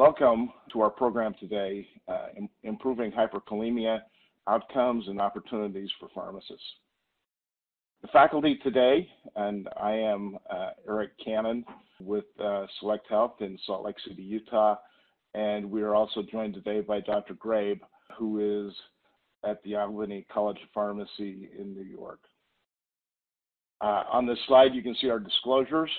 [0.00, 2.28] Welcome to our program today, uh,
[2.62, 4.00] Improving Hyperkalemia
[4.48, 6.64] Outcomes and Opportunities for Pharmacists.
[8.00, 11.66] The faculty today, and I am uh, Eric Cannon
[12.00, 14.76] with uh, Select Health in Salt Lake City, Utah,
[15.34, 17.34] and we are also joined today by Dr.
[17.34, 17.80] Grabe,
[18.16, 18.74] who is
[19.44, 22.20] at the Albany College of Pharmacy in New York.
[23.82, 25.90] Uh, on this slide, you can see our disclosures.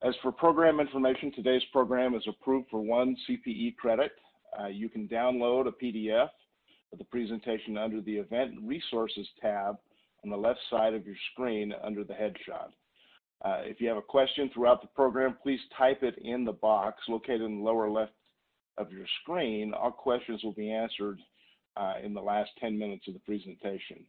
[0.00, 4.12] As for program information, today's program is approved for one CPE credit.
[4.58, 6.28] Uh, you can download a PDF
[6.92, 9.76] of the presentation under the Event Resources tab
[10.22, 12.70] on the left side of your screen under the headshot.
[13.44, 17.02] Uh, if you have a question throughout the program, please type it in the box
[17.08, 18.12] located in the lower left
[18.78, 19.74] of your screen.
[19.74, 21.18] All questions will be answered
[21.76, 24.06] uh, in the last 10 minutes of the presentation.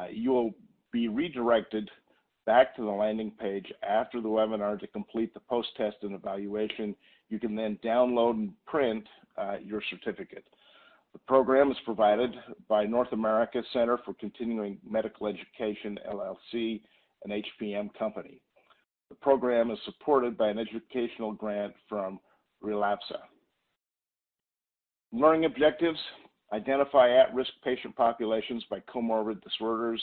[0.00, 0.52] Uh, you will
[0.92, 1.90] be redirected
[2.46, 6.94] back to the landing page after the webinar to complete the post-test and evaluation.
[7.28, 9.04] You can then download and print
[9.36, 10.44] uh, your certificate.
[11.12, 12.34] The program is provided
[12.68, 16.80] by North America Center for Continuing Medical Education, LLC,
[17.24, 18.40] an HPM company.
[19.08, 22.20] The program is supported by an educational grant from
[22.62, 23.20] Relapsa.
[25.12, 25.98] Learning objectives,
[26.52, 30.02] identify at-risk patient populations by comorbid disorders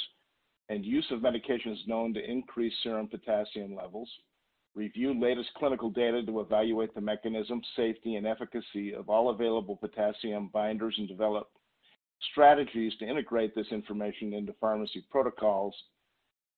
[0.73, 4.09] and use of medications known to increase serum potassium levels,
[4.73, 10.49] review latest clinical data to evaluate the mechanism, safety, and efficacy of all available potassium
[10.51, 11.51] binders and develop
[12.31, 15.75] strategies to integrate this information into pharmacy protocols,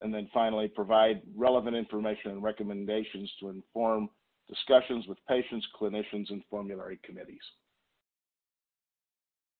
[0.01, 4.09] and then finally provide relevant information and recommendations to inform
[4.47, 7.41] discussions with patients, clinicians, and formulary committees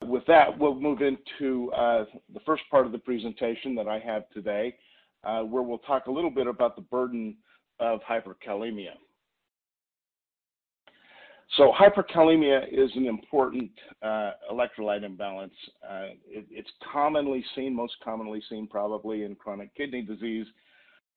[0.07, 4.29] with that, we'll move into uh, the first part of the presentation that I have
[4.33, 4.75] today,
[5.23, 7.37] uh, where we'll talk a little bit about the burden
[7.79, 8.93] of hyperkalemia.
[11.57, 13.69] So hyperkalemia is an important
[14.01, 15.53] uh, electrolyte imbalance.
[15.87, 20.47] Uh, it, it's commonly seen, most commonly seen probably in chronic kidney disease,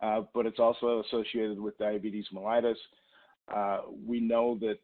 [0.02, 2.76] uh, but it's also associated with diabetes mellitus.
[3.52, 4.78] Uh, we know that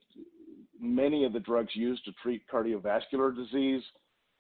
[0.81, 3.83] many of the drugs used to treat cardiovascular disease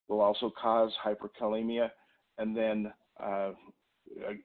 [0.08, 1.90] will also cause hyperkalemia,
[2.38, 3.52] and then uh,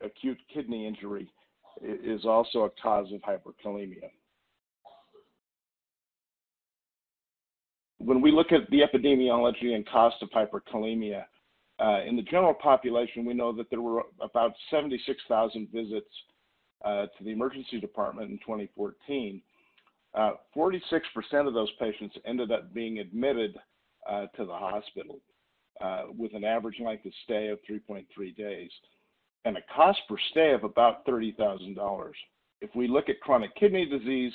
[0.01, 1.29] acute kidney injury
[1.81, 4.09] is also a cause of hyperkalemia.
[7.97, 11.25] When we look at the epidemiology and cost of hyperkalemia,
[11.79, 16.07] uh, in the general population, we know that there were about 76,000 visits
[16.83, 19.41] uh, to the emergency department in 2014.
[20.15, 20.41] 46%
[21.33, 23.55] uh, of those patients ended up being admitted
[24.09, 25.19] uh, to the hospital
[25.81, 28.71] uh, with an average length of stay of 3.3 days
[29.45, 32.11] and a cost per stay of about $30,000.
[32.61, 34.33] If we look at chronic kidney disease,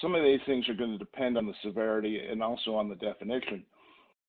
[0.00, 2.94] some of these things are going to depend on the severity and also on the
[2.96, 3.64] definition.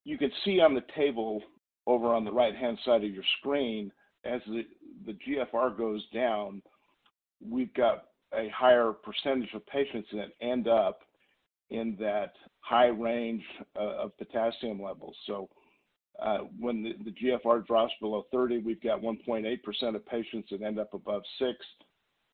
[0.03, 1.41] You can see on the table
[1.87, 3.91] over on the right hand side of your screen,
[4.25, 4.63] as the,
[5.05, 6.61] the GFR goes down,
[7.47, 11.01] we've got a higher percentage of patients that end up
[11.69, 13.43] in that high range
[13.75, 15.15] uh, of potassium levels.
[15.25, 15.49] So
[16.21, 20.79] uh, when the, the, GFR drops below 30, we've got 1.8% of patients that end
[20.79, 21.51] up above 6,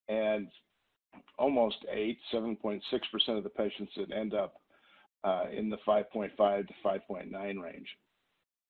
[0.10, 0.48] and
[1.38, 2.82] almost 8, 7.6%
[3.38, 4.56] of the patients that end up
[5.24, 6.36] uh, in the 5.5
[6.68, 7.88] to 5.9 range.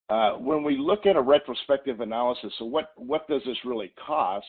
[0.09, 4.45] Uh, when we look at a retrospective analysis, so what, what does this really cost?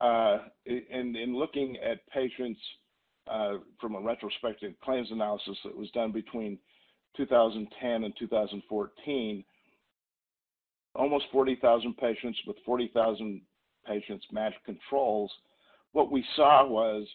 [0.00, 2.60] Uh, in, in looking at patients
[3.30, 6.58] uh, from a retrospective claims analysis that was done between
[7.16, 9.44] 2010 and 2014,
[10.94, 13.40] almost 40,000 patients with 40,000
[13.86, 15.32] patients matched controls,
[15.92, 17.06] what we saw was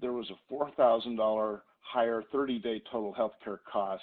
[0.00, 4.02] there was a $4,000 higher 30-day total healthcare cost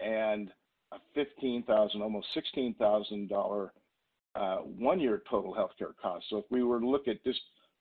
[0.00, 0.50] and
[0.92, 2.26] a 15,000, almost
[2.56, 3.70] $16,000
[4.34, 6.24] uh, one-year total healthcare cost.
[6.30, 7.40] So if we were to look at just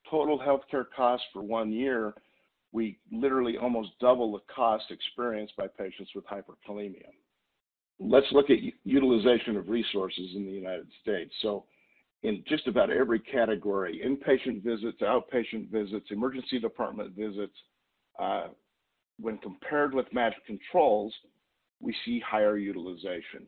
[0.09, 2.13] total healthcare costs for one year,
[2.71, 7.11] we literally almost double the cost experienced by patients with hyperkalemia
[8.01, 11.31] let's look at utilization of resources in the United States.
[11.41, 11.65] So
[12.23, 17.53] in just about every category, inpatient visits, outpatient visits, emergency department visits,
[18.19, 18.47] uh,
[19.19, 21.13] when compared with matched controls,
[21.79, 23.45] we see higher utilization.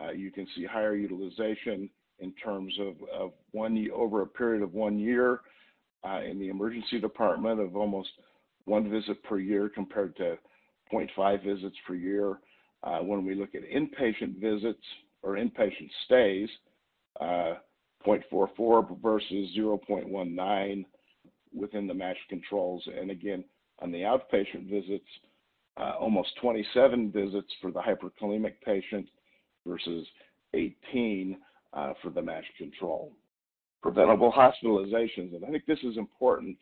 [0.00, 4.74] Uh, you can see higher utilization in terms of, of one over a period of
[4.74, 5.40] one year
[6.04, 8.08] uh, in the emergency department of almost
[8.64, 10.36] one visit per year compared to
[10.92, 12.38] 0.5 visits per year
[12.82, 14.82] uh, when we look at inpatient visits
[15.22, 16.48] or inpatient stays,
[17.20, 17.54] uh,
[18.06, 20.84] 0.44 versus 0.19
[21.54, 22.82] within the matched controls.
[22.98, 23.44] And again,
[23.80, 25.08] on the outpatient visits,
[25.76, 29.08] uh, almost 27 visits for the hyperkalemic patient
[29.66, 30.06] versus
[30.54, 31.36] 18
[31.72, 33.12] uh, for the matched control.
[33.82, 36.56] Preventable hospitalizations, and I think this is important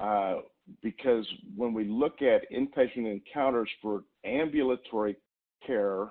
[0.00, 0.36] uh,
[0.82, 1.26] because
[1.56, 5.16] when we look at inpatient encounters for ambulatory
[5.64, 6.08] care,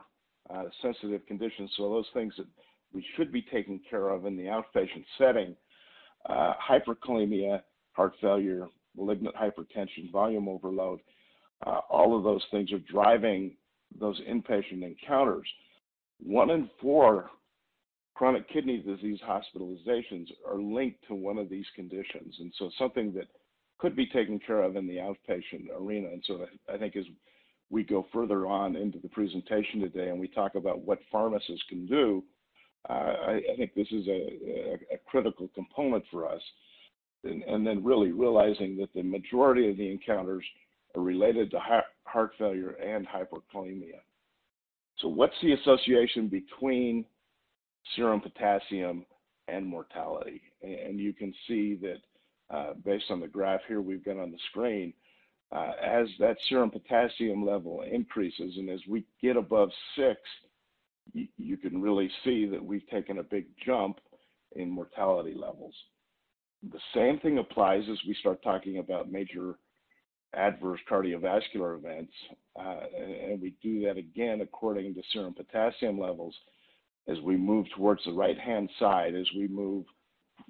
[0.50, 2.47] uh, sensitive conditions, so those things that
[2.94, 5.56] we should be taking care of in the outpatient setting,
[6.30, 7.62] uh, hyperkalemia,
[7.92, 11.00] heart failure, malignant hypertension, volume overload,
[11.65, 13.56] uh, all of those things are driving
[14.00, 15.47] those inpatient encounters.
[16.24, 17.30] One in four
[18.15, 22.35] chronic kidney disease hospitalizations are linked to one of these conditions.
[22.39, 23.27] And so something that
[23.77, 26.07] could be taken care of in the outpatient arena.
[26.07, 27.06] And so I think as
[27.69, 31.85] we go further on into the presentation today and we talk about what pharmacists can
[31.85, 32.23] do,
[32.89, 36.41] uh, I, I, think this is a, a, a critical component for us.
[37.23, 40.45] And, and, then really realizing that the majority of the encounters
[40.95, 41.59] are related to
[42.03, 44.00] heart failure and hyperkalemia.
[45.00, 47.03] So what's the association between
[47.95, 49.05] serum potassium
[49.47, 50.41] and mortality?
[50.61, 54.39] And you can see that uh, based on the graph here we've got on the
[54.49, 54.93] screen,
[55.51, 60.19] uh, as that serum potassium level increases and as we get above six,
[61.13, 63.99] you, can really see that we've taken a big jump
[64.55, 65.73] in mortality levels.
[66.71, 69.55] The same thing applies as we start talking about major
[70.33, 72.11] adverse cardiovascular events,
[72.59, 76.35] uh, and, we do that again according to serum potassium levels
[77.07, 79.86] as we move towards the right hand side, as we move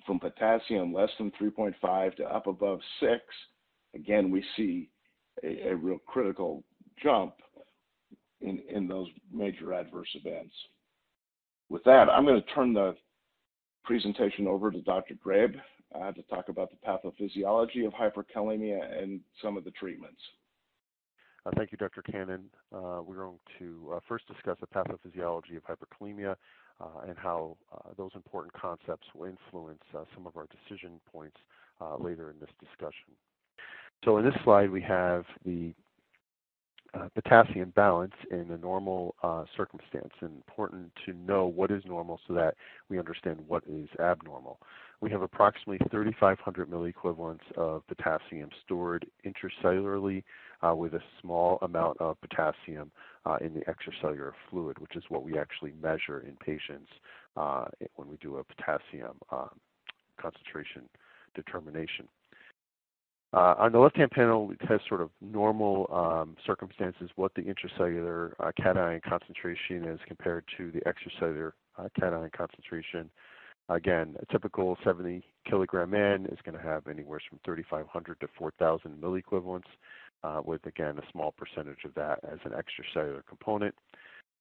[0.06, 3.12] from potassium less than 3.5 to up above 6,
[3.94, 4.90] again, we see
[5.44, 6.63] a, a real critical
[7.02, 7.34] jump
[8.42, 10.54] in, in those major adverse events.
[11.69, 12.96] With that, I'm going to turn the
[13.84, 15.16] presentation over to Dr.
[15.16, 15.56] Grabe
[15.94, 20.19] uh, to talk about the pathophysiology of hyperkalemia and some of the treatments.
[21.45, 22.01] Uh, thank you, Dr.
[22.01, 22.45] Cannon.
[22.74, 26.36] Uh, we're going to uh, first discuss the pathophysiology of hyperkalemia
[27.07, 27.56] and how
[27.97, 29.81] those important concepts will influence
[30.13, 31.38] some of our decision points
[32.00, 33.13] later in this discussion.
[34.03, 35.74] So in this slide, we have the
[36.95, 40.13] uh, potassium balance in a normal uh, circumstance.
[40.21, 42.56] And important to know what is normal so that
[42.89, 44.59] we understand what is abnormal.
[45.01, 50.24] We have approximately 3,500 milliequivalents of potassium stored intracellularly
[50.65, 52.91] uh, with a small amount of potassium
[53.25, 56.89] uh, in the extracellular fluid, which is what we actually measure in patients
[57.38, 57.65] uh,
[57.95, 59.50] when we do a potassium um,
[60.19, 60.83] concentration
[61.35, 62.07] determination.
[63.33, 68.31] Uh, on the left-hand panel, it has sort of normal um, circumstances, what the intracellular
[68.39, 73.09] uh, cation concentration is compared to the extracellular uh, cation concentration.
[73.68, 79.01] Again, a typical 70 kilogram man is going to have anywhere from 3,500 to 4,000
[79.01, 79.63] milliequivalents,
[80.45, 83.75] with again a small percentage of that as an extracellular component.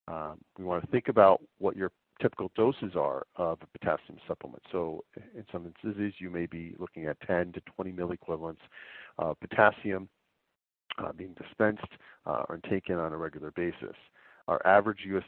[0.08, 1.90] Um, we want to think about what your
[2.20, 4.62] typical doses are of a potassium supplement.
[4.70, 5.04] So
[5.34, 8.60] in some instances, you may be looking at 10 to 20 milliequivalents
[9.18, 10.08] of potassium
[10.98, 11.86] uh, being dispensed
[12.26, 13.96] uh, or taken on a regular basis.
[14.46, 15.24] Our average US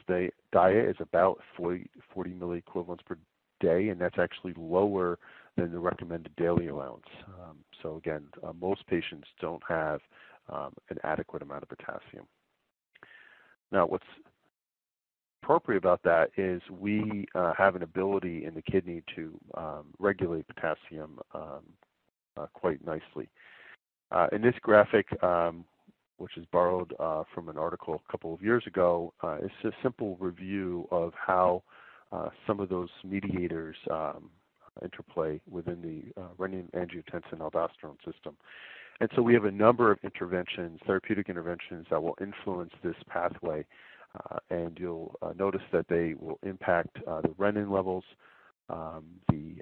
[0.51, 3.17] diet is about 40, 40 milliequivalents per
[3.59, 5.17] day, and that's actually lower
[5.55, 7.07] than the recommended daily allowance.
[7.27, 9.99] Um, so again, uh, most patients don't have
[10.49, 12.25] um, an adequate amount of potassium.
[13.71, 14.05] Now, what's
[15.43, 20.45] appropriate about that is we uh, have an ability in the kidney to um, regulate
[20.47, 21.63] potassium um,
[22.35, 23.29] uh, quite nicely.
[24.11, 25.65] Uh, in this graphic, um,
[26.17, 29.71] which is borrowed uh, from an article a couple of years ago, uh, it's a
[29.83, 31.63] simple review of how
[32.11, 34.29] uh, some of those mediators um,
[34.81, 38.35] interplay within the renin angiotensin aldosterone system.
[38.99, 43.65] And so we have a number of interventions, therapeutic interventions that will influence this pathway
[44.15, 48.03] uh, and you'll uh, notice that they will impact uh, the renin levels,
[48.69, 49.55] um, the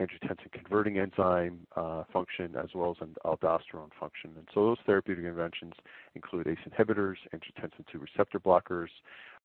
[0.00, 4.30] angiotensin converting enzyme uh, function as well as an aldosterone function.
[4.36, 5.74] And so those therapeutic interventions
[6.14, 8.88] include ACE inhibitors, angiotensin 2 receptor blockers,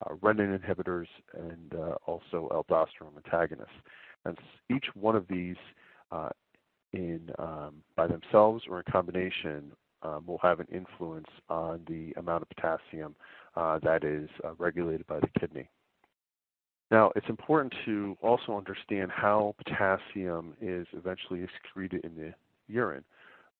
[0.05, 3.69] uh, renin inhibitors, and uh, also aldosterone antagonists.
[4.23, 4.37] And
[4.73, 5.57] each one of these
[6.95, 9.71] in um, by themselves or in combination
[10.01, 13.15] um, will have an influence on the amount of potassium
[13.55, 15.69] uh, that is uh, regulated by the kidney.
[16.91, 22.33] Now, it's important to also understand how potassium is eventually excreted in the
[22.67, 23.03] urine.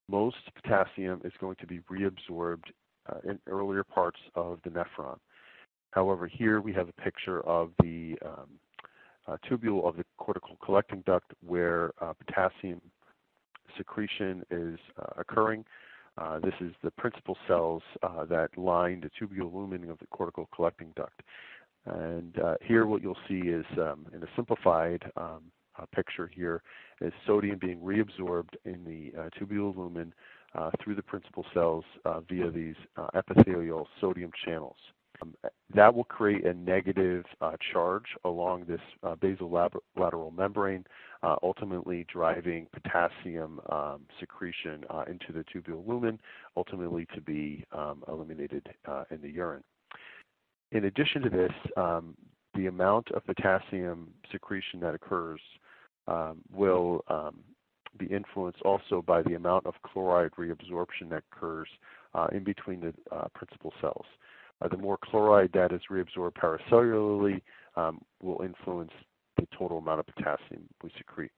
[0.08, 2.65] Most potassium is going to be reabsorbed
[3.10, 5.18] uh, in earlier parts of the nephron.
[5.92, 8.50] However, here we have a picture of the um,
[9.27, 12.82] uh, tubule of the cortical collecting duct where uh, potassium
[13.77, 15.65] secretion is uh, occurring
[16.17, 20.48] Uh, this is the principal cells uh, that line the tubule lumen of the cortical
[20.55, 21.22] collecting duct.
[21.86, 25.44] And here what you'll see is um, in a simplified um,
[25.94, 26.63] picture here
[27.01, 30.13] is sodium being reabsorbed in the tubule lumen
[30.82, 31.84] through the principal cells
[32.29, 32.75] via these
[33.13, 34.77] epithelial sodium channels.
[35.22, 35.36] Um,
[35.74, 40.86] that will create a negative uh, charge along this uh, basolateral membrane,
[41.24, 46.19] uh, ultimately driving potassium um, secretion uh, into the tubule lumen,
[46.55, 49.63] ultimately to be um, eliminated uh, in the urine.
[50.72, 51.51] In addition to this,
[52.53, 55.41] the amount of potassium secretion that occurs
[56.51, 57.03] will
[57.98, 61.67] be influenced also by the amount of chloride reabsorption that occurs
[62.13, 62.93] uh, in between the
[63.34, 64.05] principal cells.
[64.62, 67.41] Uh, the more chloride that is reabsorbed paracellularly
[67.75, 68.91] um, will influence
[69.38, 71.31] the total amount of potassium we secrete.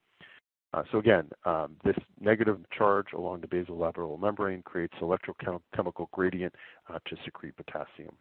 [0.73, 6.53] Uh, so again, um, this negative charge along the basolateral membrane creates electrochemical gradient
[6.93, 8.13] uh, to secrete potassium.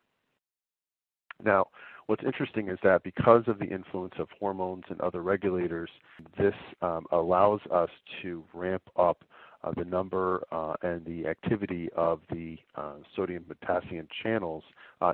[1.44, 1.66] Now,
[2.06, 5.90] what's interesting is that because of the influence of hormones and other regulators,
[6.38, 7.90] this um, allows us
[8.22, 9.22] to ramp up
[9.64, 14.64] uh, the number uh, and the activity of the uh, sodium potassium channels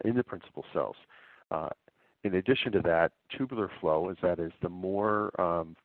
[0.04, 0.96] in the principal cells.
[2.24, 5.76] in addition to that, tubular flow is that is the more um,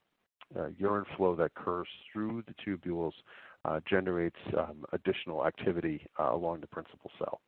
[0.77, 3.13] urine flow that occurs through the tubules
[3.89, 7.41] generates um, additional activity along the principal cell.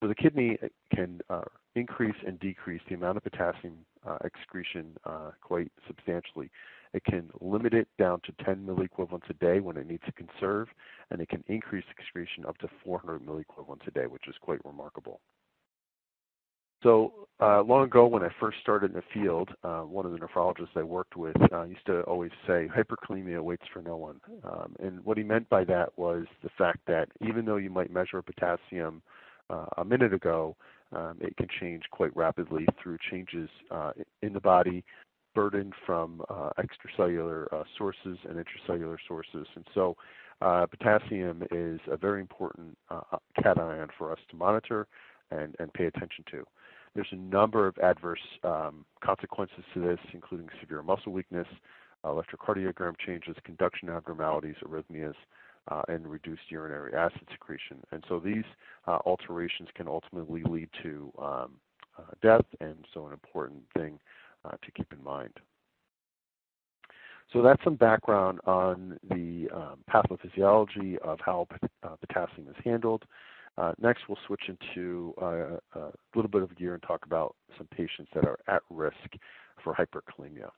[0.00, 0.58] So the kidney
[0.94, 1.42] can uh,
[1.74, 3.74] increase and decrease the amount of potassium
[4.06, 6.50] uh, excretion uh, quite substantially.
[6.92, 10.68] It can limit it down to 10 milliequivalents a day when it needs to conserve,
[11.10, 15.20] and it can increase excretion up to 400 milliequivalents a day, which is quite remarkable.
[16.82, 20.18] So uh, long ago, when I first started in the field, uh, one of the
[20.18, 24.76] nephrologists I worked with uh, used to always say, "Hyperkalemia waits for no one." Um,
[24.80, 28.22] and what he meant by that was the fact that even though you might measure
[28.22, 29.02] potassium
[29.50, 30.56] uh, a minute ago,
[30.92, 33.92] um, it can change quite rapidly through changes uh,
[34.22, 34.82] in the body,
[35.34, 39.46] burden from uh, extracellular uh, sources and intracellular sources.
[39.54, 39.96] And so
[40.40, 42.76] uh, potassium is a very important
[43.36, 44.86] cation for us to monitor
[45.30, 46.44] and, and pay attention to.
[46.94, 51.46] There's a number of adverse um, consequences to this, including severe muscle weakness,
[52.04, 55.14] electrocardiogram changes, conduction abnormalities, arrhythmias,
[55.68, 57.78] uh, and reduced urinary acid secretion.
[57.92, 58.44] And so these
[58.88, 61.50] uh, alterations can ultimately lead to um,
[61.98, 63.98] uh, death, and so an important thing
[64.44, 65.32] to keep in mind.
[67.32, 71.46] So that's some background on the um, pathophysiology of how
[71.82, 73.04] uh, potassium is handled.
[73.56, 77.68] Uh, next, we'll switch into uh, a little bit of gear and talk about some
[77.68, 78.96] patients that are at risk
[79.62, 80.50] for hyperkalemia.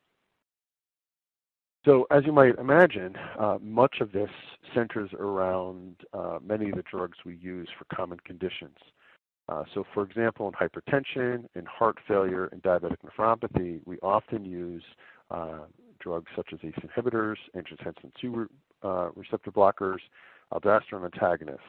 [1.85, 4.31] So as you might imagine, uh, much of this
[4.73, 8.77] centers around uh, many of the drugs we use for common conditions.
[9.49, 14.85] Uh, so for example, in hypertension, in heart failure, and diabetic nephropathy, we often use
[15.31, 15.61] uh,
[16.01, 18.47] drugs such as ACE inhibitors, angiotensin II
[18.83, 19.99] uh, receptor blockers,
[20.53, 21.61] aldosterone antagonists.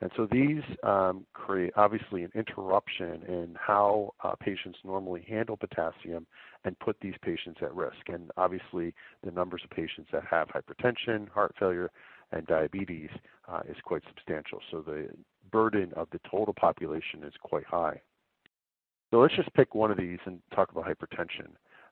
[0.00, 6.26] And so these um, create obviously an interruption in how uh, patients normally handle potassium
[6.64, 8.08] and put these patients at risk.
[8.08, 8.92] And obviously,
[9.24, 11.90] the numbers of patients that have hypertension, heart failure,
[12.32, 13.10] and diabetes
[13.48, 14.58] uh, is quite substantial.
[14.70, 15.08] So the
[15.54, 18.00] burden of the total population is quite high.
[19.12, 21.50] So let's just pick one of these and talk about hypertension.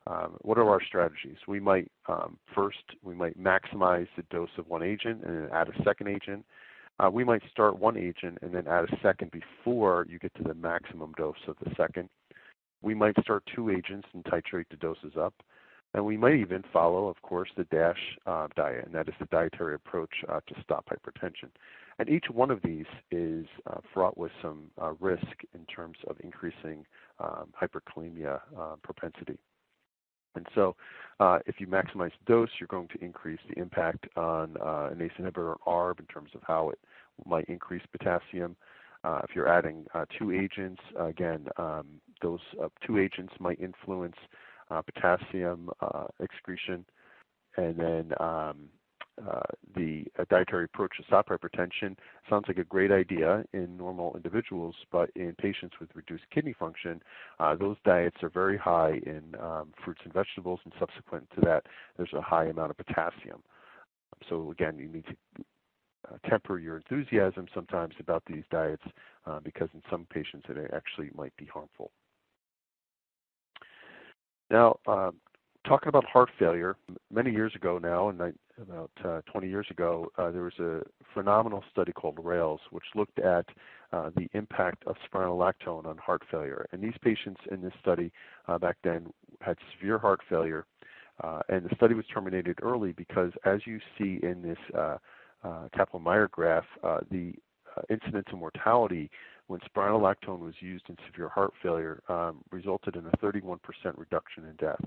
[0.09, 1.37] Um, what are our strategies?
[1.47, 5.69] We might um, first we might maximize the dose of one agent and then add
[5.69, 6.45] a second agent.
[6.99, 10.43] Uh, we might start one agent and then add a second before you get to
[10.43, 12.09] the maximum dose of the second.
[12.83, 15.35] We might start two agents and titrate the doses up.
[15.95, 19.27] And we might even follow, of course, the DASH uh, diet, and that is the
[19.27, 21.51] dietary approach uh, to stop hypertension.
[21.99, 26.17] And each one of these is uh, fraught with some uh, risk in terms of
[26.25, 26.87] increasing
[27.21, 29.39] um, hyperkalemia uh, propensity.
[30.35, 30.77] And so,
[31.21, 35.57] uh, if you maximize dose, you're going to increase the impact on an ACE inhibitor
[35.67, 36.79] or ARB in terms of how it
[37.27, 38.57] might increase potassium.
[39.05, 39.85] if you're adding
[40.19, 41.85] two agents, again, um,
[42.23, 42.41] those
[42.87, 44.31] two agents might influence uh,
[44.81, 46.87] potassium uh, excretion,
[47.57, 48.69] and then um,
[49.29, 49.41] uh,
[49.77, 51.97] the dietary approach to stop hypertension
[52.31, 57.03] sounds like a great idea in normal individuals, but in patients with reduced kidney function,
[57.39, 61.65] uh, those diets are very high in um, fruits and vegetables, and subsequent to that,
[61.97, 63.43] there's a high amount of potassium.
[64.29, 65.45] So again, you need to
[66.11, 68.83] uh, temper your enthusiasm sometimes about these diets
[69.27, 71.93] uh, because in some patients it actually might be harmful.
[74.53, 75.15] Now, um,
[75.67, 76.77] talking about heart failure,
[77.11, 78.21] many years ago now, in
[78.61, 80.83] about uh, 20 years ago, uh, there was a
[81.15, 83.47] phenomenal study called RALES, which looked at
[83.95, 86.67] uh, the impact of spironolactone on heart failure.
[86.71, 88.13] And these patients in this study
[88.47, 90.67] uh, back then had severe heart failure,
[91.25, 94.99] uh, and the study was terminated early because, as you see in this uh,
[95.75, 96.67] Kaplan-Meier graph,
[97.11, 97.33] the
[97.89, 99.11] incidence of mortality
[99.49, 103.59] when spironolactone was used in severe heart failure um, resulted in a 31%
[103.97, 104.81] reduction in death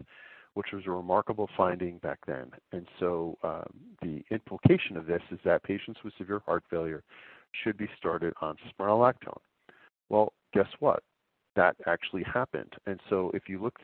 [0.56, 2.50] which was a remarkable finding back then.
[2.72, 3.70] And so um,
[4.02, 7.04] the implication of this is that patients with severe heart failure
[7.64, 9.38] should be started on spironolactone.
[10.10, 11.04] Well, guess what?
[11.56, 12.74] That actually happened.
[12.86, 13.80] And so if you look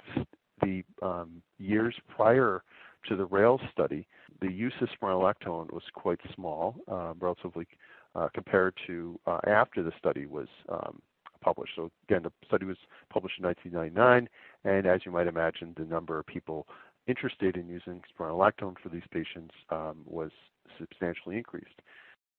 [0.61, 2.63] the um, years prior
[3.09, 4.07] to the RALES study,
[4.41, 7.67] the use of spironolactone was quite small, uh, relatively
[8.15, 11.01] uh, compared to uh, after the study was um,
[11.41, 11.73] published.
[11.75, 12.77] So again, the study was
[13.11, 14.29] published in 1999,
[14.63, 16.67] and as you might imagine, the number of people
[17.07, 20.31] interested in using spironolactone for these patients um, was
[20.79, 21.81] substantially increased.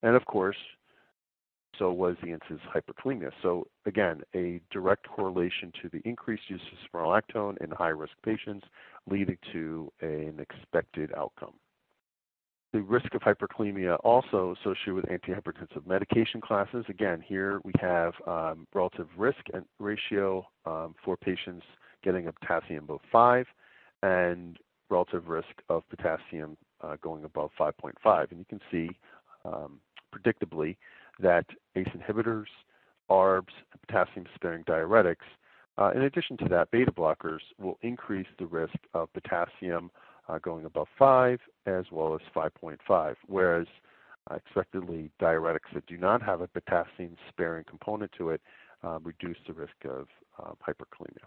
[0.03, 0.57] And of course,
[1.79, 3.31] so was the incidence of hyperkalemia.
[3.43, 8.67] So again, a direct correlation to the increased use of spironolactone in high-risk patients,
[9.11, 11.55] leading to an expected outcome
[12.73, 16.85] the risk of hyperkalemia also associated with antihypertensive medication classes.
[16.89, 21.67] Again, here we have um, relative risk and ratio um, for patients
[22.03, 23.47] getting a potassium above 5
[24.03, 28.31] and relative risk of potassium uh, going above 5.5.
[28.31, 28.89] And you can see
[29.45, 29.81] um,
[30.15, 30.77] predictably
[31.21, 31.45] that
[31.77, 32.47] ACE inhibitors,
[33.11, 35.17] ARBs, and potassium-sparing diuretics,
[35.79, 39.91] uh, in addition to that, beta blockers will increase the risk of potassium
[40.29, 43.67] uh, going above 5 as well as 5.5, whereas
[44.31, 48.41] uh, expectedly diuretics that do not have a potassium sparing component to it
[48.83, 50.07] um, reduce the risk of
[50.43, 51.27] um, hyperkalemia.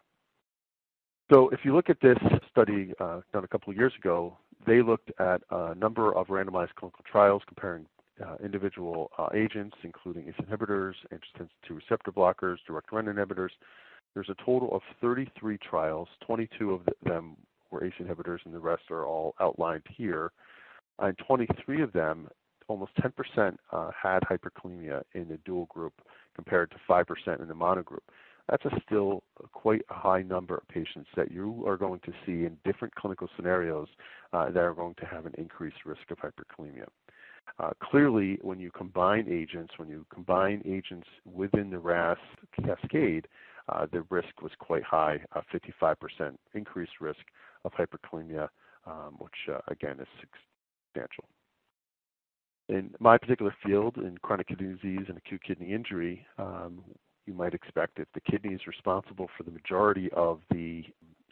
[1.32, 2.18] So if you look at this
[2.52, 4.38] study uh, done a couple of years ago,
[4.68, 7.86] they looked at a number of randomized clinical trials comparing
[8.26, 13.50] uh, individual uh, agents, including ACE inhibitors, angiotensin II receptor blockers, direct renin inhibitors.
[14.14, 16.08] There's a total of 33 trials.
[16.26, 17.36] 22 of them
[17.76, 20.32] were ACE inhibitors, and the rest are all outlined here.
[21.00, 22.28] And 23 of them,
[22.68, 25.94] almost 10%, uh, had hyperkalemia in the dual group
[26.34, 28.04] compared to 5% in the mono group.
[28.50, 32.46] That's a still quite a high number of patients that you are going to see
[32.46, 33.88] in different clinical scenarios
[34.34, 36.86] uh, that are going to have an increased risk of hyperkalemia.
[37.60, 42.18] Uh, clearly, when you combine agents, when you combine agents within the RAS
[42.64, 43.30] cascade, uh,
[43.92, 45.96] the risk was quite high, a 55%
[46.54, 47.20] increased risk
[47.64, 48.48] of hyperkalemia,
[48.86, 50.08] um, which uh, again is
[50.94, 51.26] substantial.
[52.68, 56.84] In my particular field, in chronic kidney disease and acute kidney injury, um,
[57.26, 60.84] you might expect if the kidney is responsible for the majority of the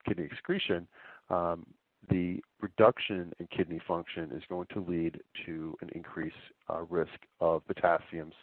[0.07, 0.87] kidney excretion,
[1.29, 1.65] um,
[2.09, 6.35] the reduction in kidney function is going to lead to an increased
[6.69, 8.33] uh, risk of potassiums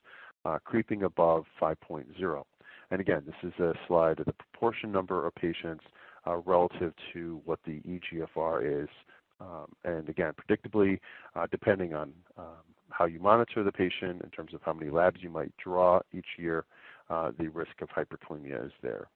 [0.44, 2.42] uh, creeping above 5.0.
[2.90, 5.84] And again, this is a slide of the proportion number of patients
[6.26, 8.88] uh, relative to what the EGFR is.
[9.40, 10.98] Um, and again, predictably,
[11.34, 12.44] uh, depending on um,
[12.90, 16.26] how you monitor the patient in terms of how many labs you might draw each
[16.36, 16.64] year,
[17.08, 19.08] uh, the risk of hyperkalemia is there.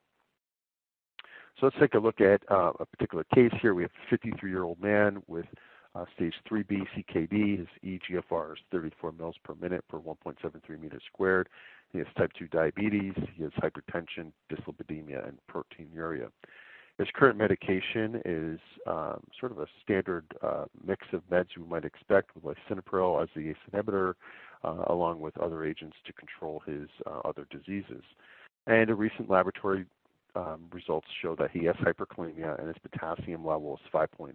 [1.60, 3.74] So let's take a look at uh, a particular case here.
[3.74, 5.46] We have a 53-year-old man with
[5.94, 7.58] uh, stage 3B CKD.
[7.58, 11.48] His EGFR is 34 mils per minute per 1.73 meters squared.
[11.94, 13.14] He has type 2 diabetes.
[13.36, 16.28] He has hypertension, dyslipidemia, and proteinuria.
[16.98, 21.84] His current medication is um, sort of a standard uh, mix of meds you might
[21.84, 24.14] expect with lisinopril as the ACE inhibitor,
[24.64, 28.02] uh, along with other agents to control his uh, other diseases.
[28.66, 29.86] And a recent laboratory
[30.34, 34.34] um, results show that he has hyperkalemia and his potassium level is 5.5.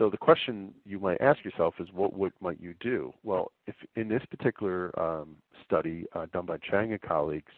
[0.00, 3.12] So the question you might ask yourself is, what would, might you do?
[3.22, 7.52] Well, if in this particular um, study uh, done by Chang and colleagues,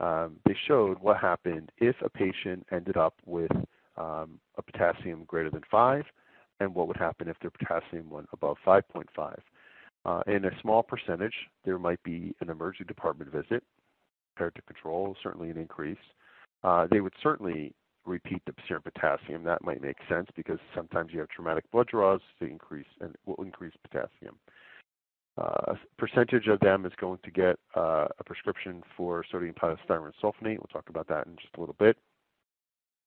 [0.00, 3.50] um, they showed what happened if a patient ended up with
[3.98, 6.02] um, a potassium greater than 5
[6.60, 9.36] and what would happen if their potassium went above 5.5.
[10.06, 11.34] Uh, in a small percentage,
[11.66, 13.62] there might be an emergency department visit
[14.34, 15.98] compared to control, certainly an increase.
[16.64, 19.44] Uh, they would certainly repeat the serum potassium.
[19.44, 23.42] That might make sense because sometimes you have traumatic blood draws to increase and will
[23.42, 24.38] increase potassium.
[25.38, 30.12] Uh, a percentage of them is going to get uh, a prescription for sodium polystyrene
[30.22, 30.58] sulfonate.
[30.58, 31.96] We'll talk about that in just a little bit.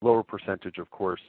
[0.02, 1.22] Lower percentage, of course,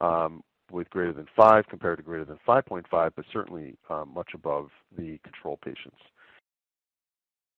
[0.00, 0.42] um,
[0.72, 5.18] with greater than 5 compared to greater than 5.5, but certainly um, much above the
[5.24, 6.00] control patients.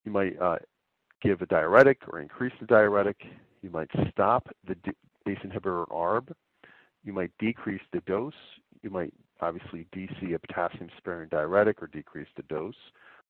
[0.04, 0.56] You might uh,
[1.22, 3.16] give a diuretic or increase the diuretic.
[3.62, 4.74] You might stop the
[5.26, 6.32] ACE inhibitor or ARB.
[7.04, 8.32] You might decrease the dose.
[8.82, 12.74] You might obviously DC a potassium-sparing diuretic or decrease the dose.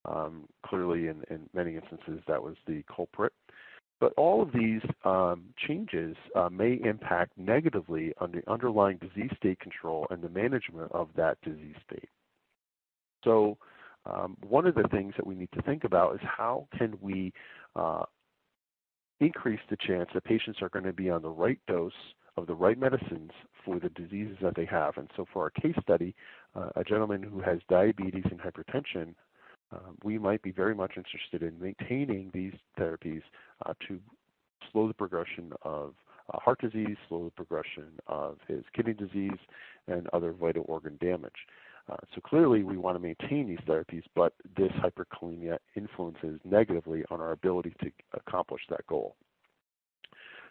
[0.05, 3.33] Um, clearly, in, in, many instances, that was the culprit.
[4.00, 9.61] But all of these um, changes uh, may impact negatively on the underlying disease state
[9.61, 12.09] control and the management of that disease state.
[13.22, 13.59] So
[14.05, 17.33] um, one of the things that we need to think about is how can we
[17.76, 18.02] uh,
[19.22, 21.92] increase the chance that patients are going to be on the right dose
[22.37, 23.30] of the right medicines
[23.64, 24.96] for the diseases that they have.
[24.96, 26.14] And so for our case study,
[26.54, 29.14] uh, a gentleman who has diabetes and hypertension,
[29.72, 33.22] uh, we might be very much interested in maintaining these therapies
[33.66, 33.98] uh, to
[34.70, 35.94] slow the progression of
[36.32, 39.38] uh, heart disease, slow the progression of his kidney disease,
[39.88, 41.46] and other vital organ damage.
[41.90, 47.21] Uh, so clearly we want to maintain these therapies, but this hyperkalemia influences negatively on
[47.21, 49.16] our ability to accomplish that goal.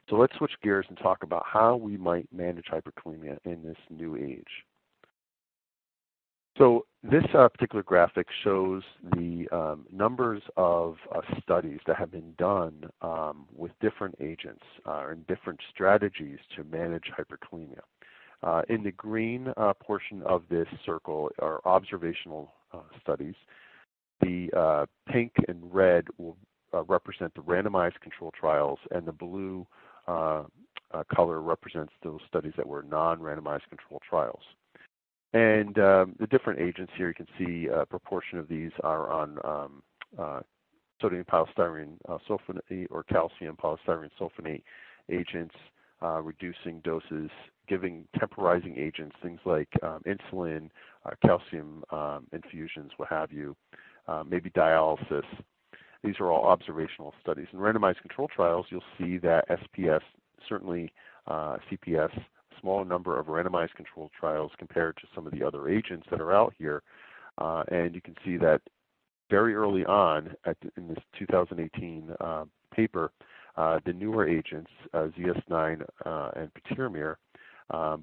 [0.10, 4.17] So let's switch gears and talk about how we might manage hyperkalemia in this new
[4.17, 4.65] age.
[6.58, 8.84] So this uh, particular graphic shows
[9.15, 15.08] the um, numbers of uh, studies that have been done um, with different agents uh,
[15.10, 17.80] and different strategies to manage hyperkalemia.
[18.43, 23.36] Uh, in the green uh, portion of this circle are observational uh, studies.
[24.21, 26.38] The pink and red will
[26.88, 29.65] represent the randomized control trials, and the blue
[30.08, 34.43] color represents those studies that were non-randomized control trials.
[35.34, 39.38] And um, the different agents here, you can see a proportion of these are on
[39.45, 39.84] um,
[40.19, 40.41] uh,
[41.01, 44.63] sodium polystyrene uh, sulfonate or calcium polystyrene sulfonate
[45.10, 45.56] agents,
[46.01, 47.30] uh, reducing doses
[47.71, 50.69] giving temporizing agents, things like um, insulin,
[51.05, 53.55] uh, calcium um, infusions, what have you,
[54.10, 55.23] uh, maybe dialysis.
[56.03, 57.47] These are all observational studies.
[57.53, 60.01] In randomized control trials, you'll see that SPS,
[60.49, 60.91] certainly
[61.27, 62.12] uh, CPS,
[62.60, 66.34] small number of randomized control trials compared to some of the other agents that are
[66.34, 66.84] out here.
[67.38, 68.60] Uh, and you can see that
[69.29, 72.43] very early on the, in this 2018 uh,
[72.75, 73.13] paper,
[73.55, 77.17] uh, the newer agents, uh, ZS9 uh, and patiromer, um,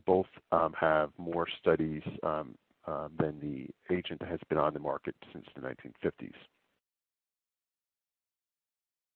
[0.06, 2.54] both um, have more studies um,
[2.86, 6.32] um, than the agent that has been on the market since the 1950s.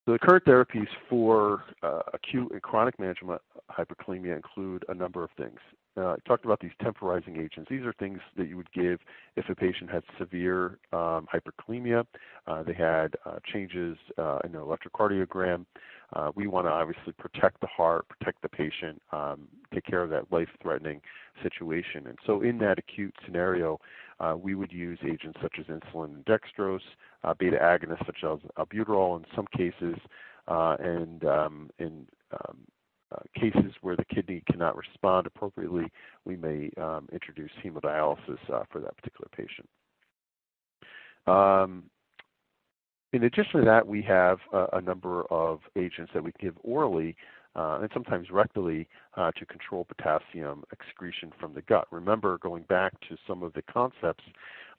[0.05, 5.31] So the current therapies for uh, acute and chronic management hyperkalemia include a number of
[5.39, 5.59] things.
[5.97, 7.71] Uh, I talked about these temporizing agents.
[7.71, 8.99] These are things that you would give
[9.37, 12.05] if a patient had severe um, hyperkalemia.
[12.47, 13.15] Uh, they had
[13.53, 13.97] changes
[14.45, 15.67] in their electrocardiogram.
[16.15, 20.11] Uh, we want to obviously protect the heart, protect the patient, um, take care of
[20.11, 21.01] that life-threatening
[21.43, 22.07] situation.
[22.07, 23.81] And so in that acute scenario,
[24.21, 26.81] uh, we would use agents such as insulin and dextrose,
[27.39, 29.99] beta agonists such as albuterol in some cases,
[30.47, 32.59] and um, in um,
[33.13, 35.85] uh, cases where the kidney cannot respond appropriately,
[36.25, 39.69] we may um, introduce hemodialysis uh, for that particular patient.
[41.27, 41.85] Um,
[43.13, 47.17] in addition to that, we have uh, a number of agents that we give orally
[47.55, 51.87] uh, and sometimes rectally uh, to control potassium excretion from the gut.
[51.91, 54.25] Remember, going back to some of the concepts,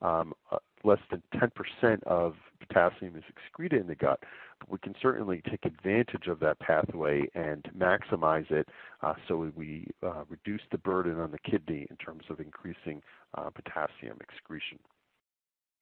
[0.02, 4.20] um, uh, less than 10% of potassium is excreted in the gut.
[4.60, 8.68] But we can certainly take advantage of that pathway and maximize it
[9.02, 13.02] uh, so we uh, reduce the burden on the kidney in terms of increasing
[13.36, 14.80] uh, potassium excretion.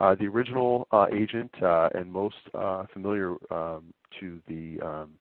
[0.02, 2.36] Uh, the original uh, agent uh, and most
[2.92, 5.12] familiar um, to the um,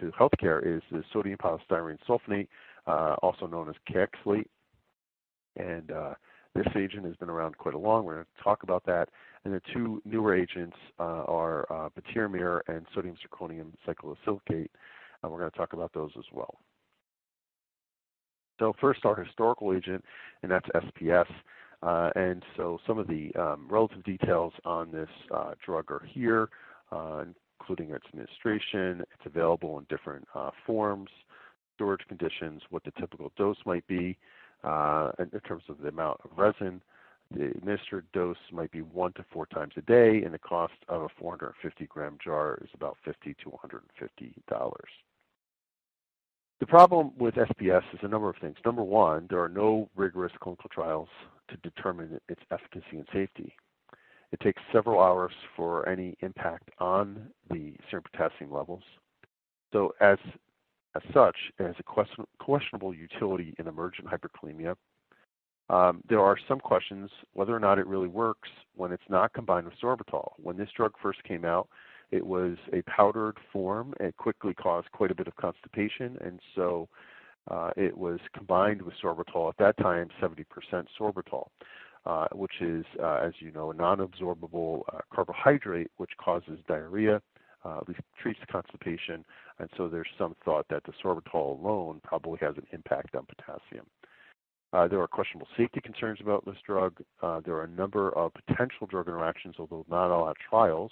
[0.00, 2.48] to healthcare is the sodium polystyrene sulfonate,
[3.22, 4.48] also known as Kayexalate.
[5.56, 5.92] And
[6.56, 8.04] this agent has been around quite a long.
[8.04, 9.08] We're going to talk about that.
[9.44, 11.64] And the two newer agents are
[11.96, 14.68] patiromer and sodium zirconium cyclosilicate.
[15.22, 16.58] And we're going to talk about those as well.
[18.58, 20.04] So first, our historical agent,
[20.42, 21.26] and that's SPS.
[21.84, 26.48] Uh, and so some of the um, relative details on this uh, drug are here,
[26.90, 27.24] uh,
[27.60, 29.00] including its administration.
[29.00, 31.10] It's available in different uh, forms,
[31.74, 34.16] storage conditions, what the typical dose might be,
[34.62, 36.80] uh, in, terms of the amount of resin.
[37.30, 41.02] The administered dose might be one to four times a day, and the cost of
[41.02, 44.90] a 450 gram jar is about 50 to 150 dollars.
[46.60, 48.56] The problem with SPS is a number of things.
[48.64, 51.08] Number one, there are no rigorous clinical trials
[51.48, 53.54] to determine its efficacy and safety.
[54.32, 58.82] It takes several hours for any impact on the serum potassium levels.
[59.72, 60.18] So as
[60.96, 64.76] as such, it has a question, questionable utility in emergent hyperkalemia.
[65.68, 69.66] Um, there are some questions whether or not it really works when it's not combined
[69.66, 70.32] with sorbitol.
[70.36, 71.68] When this drug first came out,
[72.10, 73.94] it was a powdered form.
[74.00, 76.88] It quickly caused quite a bit of constipation, and so
[77.50, 80.44] uh, it was combined with sorbitol, at that time 70%
[80.98, 81.48] sorbitol,
[82.06, 87.20] uh, which is, uh, as you know, a non-absorbable uh, carbohydrate which causes diarrhea,
[87.64, 89.24] uh, at least treats constipation,
[89.58, 93.86] and so there's some thought that the sorbitol alone probably has an impact on potassium.
[94.72, 97.00] Uh, there are questionable safety concerns about this drug.
[97.22, 100.90] Uh, there are a number of potential drug interactions, although not all at trials.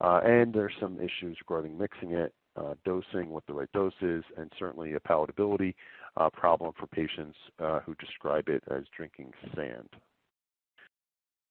[0.00, 4.24] Uh, and there's some issues regarding mixing it, uh, dosing, what the right dose is,
[4.36, 5.74] and certainly a palatability
[6.16, 9.88] uh, problem for patients uh, who describe it as drinking sand.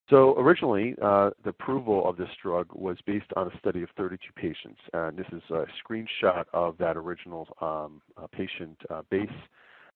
[0.09, 4.19] So originally, uh, the approval of this drug was based on a study of 32
[4.37, 4.79] patients.
[4.93, 8.77] And this is a screenshot of that original um, uh, patient
[9.09, 9.27] base.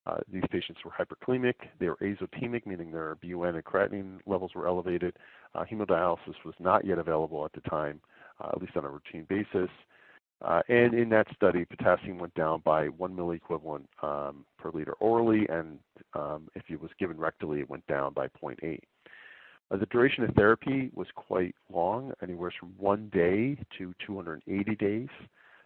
[0.08, 1.54] Uh, these patients were hyperkalemic.
[1.80, 5.16] They were azotemic, meaning their BUN and creatinine levels were elevated.
[5.54, 8.02] Uh, hemodialysis was not yet available at the time,
[8.44, 9.70] at least on a routine basis.
[10.68, 15.80] and in that study, potassium went down by 1 milliequivalent um, per liter orally, and
[16.14, 18.80] um, if it was given rectally, it went down by 0.8.
[19.72, 25.08] Uh, the duration of therapy was quite long, anywhere from one day to 280 days.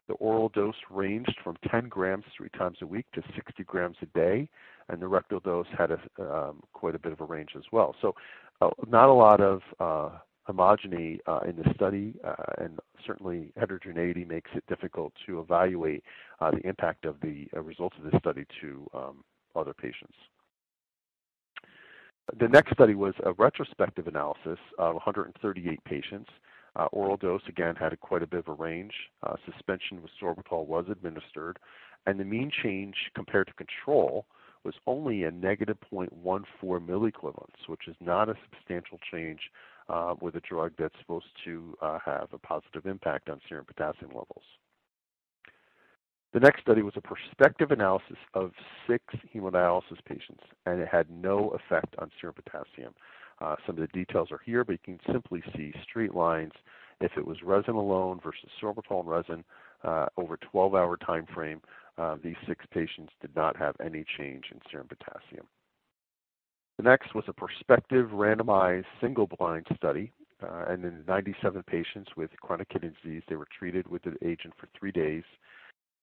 [0.08, 4.06] The oral dose ranged from 10 grams three times a week to 60 grams a
[4.08, 4.48] day,
[4.90, 7.96] and the rectal dose had a, um, quite a bit of a range as well.
[8.02, 8.14] So,
[8.62, 14.26] uh, not a lot of uh, homogeny uh, in the study, uh, and certainly heterogeneity
[14.26, 16.04] makes it difficult to evaluate
[16.40, 19.24] uh, the impact of the results of this study to um,
[19.56, 20.16] other patients.
[22.40, 26.30] The next study was a retrospective analysis of 138 patients.
[26.76, 28.94] Uh, oral dose, again, had a quite a bit of a range.
[29.24, 31.60] Uh, suspension with sorbitol was administered,
[32.06, 34.26] and the mean change compared to control
[34.64, 39.40] was only a negative 0.14 milliequivalents, which is not a substantial change
[39.90, 44.10] uh, with a drug that's supposed to uh, have a positive impact on serum potassium
[44.10, 44.44] levels.
[46.34, 48.52] The next study was a prospective analysis of
[48.88, 52.94] six hemodialysis patients, and it had no effect on serum potassium.
[53.40, 56.52] Uh, some of the details are here, but you can simply see straight lines
[57.02, 59.44] if it was resin alone versus sorbitol and resin
[59.84, 61.62] uh, over a 12-hour time frame.
[61.98, 65.46] Uh, these six patients did not have any change in serum potassium.
[66.78, 70.12] The next was a prospective randomized single-blind study,
[70.44, 74.54] uh, and in 97 patients with chronic kidney disease, they were treated with the agent
[74.58, 75.24] for three days.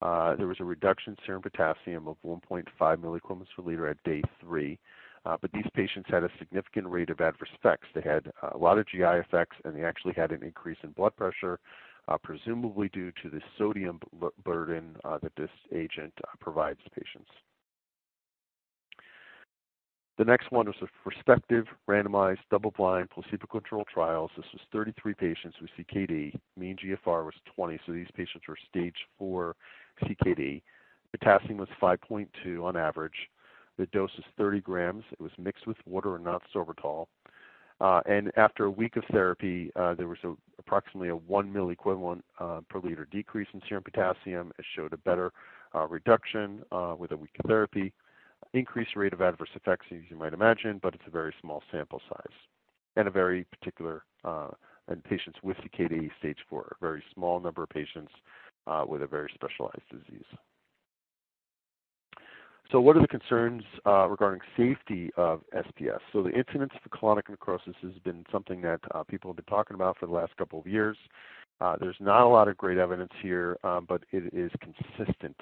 [0.01, 4.23] Uh, there was a reduction in serum potassium of 1.5 milliequivalents per liter at day
[4.41, 4.79] three.
[5.25, 7.87] Uh, but these patients had a significant rate of adverse effects.
[7.95, 10.91] They had uh, a lot of GI effects, and they actually had an increase in
[10.91, 11.61] blood pressure,
[12.09, 14.01] uh, presumably due to the sodium
[14.43, 17.31] burden uh, that this agent provides patients.
[20.18, 24.31] The next one was a prospective, randomized, double-blind, placebo-controlled trials.
[24.37, 26.38] This was 33 patients with CKD.
[26.57, 29.57] Mean GFR was 20, so these patients were stage 4
[30.05, 30.61] CKD.
[31.12, 33.31] Potassium was 5.2 on average.
[33.79, 35.05] The dose was 30 grams.
[35.12, 37.07] It was mixed with water and not sorbitol.
[37.81, 42.20] Uh, and after a week of therapy, uh, there was a, approximately a 1 milliequivalent
[42.38, 44.53] uh, per liter decrease in serum potassium.
[44.59, 45.33] It showed a better
[45.75, 47.92] uh, reduction uh, with a week of therapy.
[48.55, 52.00] Increased rate of adverse effects, as you might imagine, but it's a very small sample
[52.09, 52.37] size
[52.96, 54.48] and a very particular uh,
[54.88, 58.12] and patients with CKD stage 4, a very small number of patients
[58.66, 60.24] uh, with a very specialized disease.
[62.70, 65.98] So what are the concerns uh, regarding safety of SPS?
[66.12, 69.74] So the incidence of colonic necrosis has been something that uh, people have been talking
[69.74, 70.96] about for the last couple of years.
[71.62, 75.37] Uh, there's not a lot of great evidence here, um, but it is consistent.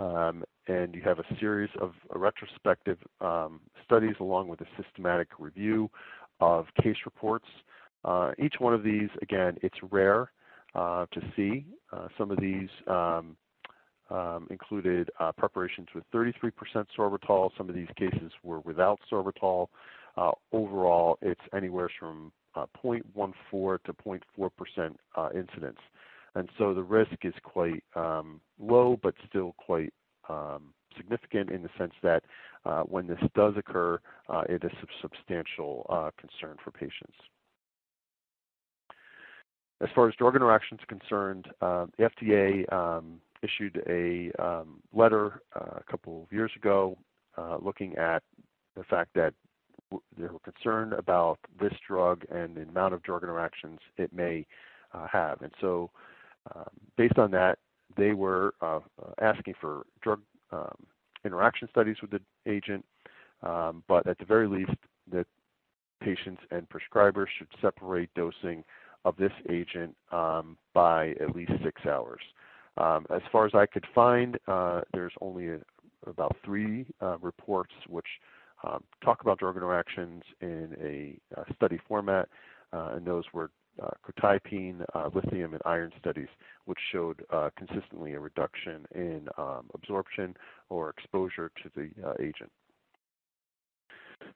[0.00, 5.88] Um, and you have a series of retrospective um, studies along with a systematic review
[6.40, 7.46] of case reports.
[8.04, 10.32] Uh, each one of these, again, it's rare
[10.74, 11.64] uh, to see.
[11.92, 13.36] Uh, some of these um,
[14.10, 16.50] um, included uh, preparations with 33%
[16.98, 17.50] sorbitol.
[17.56, 19.68] Some of these cases were without sorbitol.
[20.16, 25.78] Uh, overall, it's anywhere from uh, 0.14 to 0.4% uh, incidence.
[26.34, 29.92] And so the risk is quite um, low, but still quite
[30.28, 32.22] um, significant in the sense that
[32.64, 37.16] uh, when this does occur, uh, it is a substantial concern for patients.
[39.82, 45.40] As far as drug interactions are concerned, uh, the FDA um, issued a um, letter
[45.56, 46.98] uh, a couple of years ago
[47.38, 48.22] uh, looking at
[48.76, 49.32] the fact that
[50.16, 54.46] they were concerned about this drug and the amount of drug interactions it may
[54.94, 55.42] uh, have.
[55.42, 55.90] And so,
[56.54, 57.58] um, based on that,
[57.96, 58.80] they were uh,
[59.20, 60.20] asking for drug
[60.52, 60.86] um,
[61.24, 62.84] interaction studies with the agent,
[63.42, 64.72] um, but at the very least,
[65.12, 65.26] that
[66.02, 68.64] patients and prescribers should separate dosing
[69.04, 72.20] of this agent um, by at least six hours.
[72.76, 75.58] Um, as far as I could find, uh, there's only a
[76.06, 78.06] about three uh, reports which
[78.64, 82.28] um, talk about drug interactions in a uh, study format,
[82.72, 83.50] uh, and those were
[83.82, 86.28] uh, quetiapine, lithium, and iron studies,
[86.66, 87.24] which showed
[87.56, 90.36] consistently a reduction in um, absorption
[90.68, 91.88] or exposure to the
[92.20, 92.50] agent.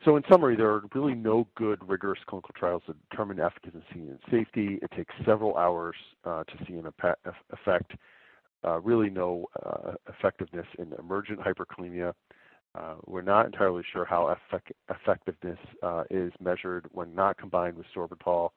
[0.05, 4.19] So in summary, there are really no good rigorous clinical trials to determine efficacy and
[4.31, 4.79] safety.
[4.83, 7.93] It takes several hours uh, to see an effect.
[8.65, 12.15] Uh, really no uh, effectiveness in emergent hyperkalemia.
[12.77, 17.87] Uh, we're not entirely sure how effect effectiveness uh, is measured when not combined with
[17.95, 18.51] sorbitol.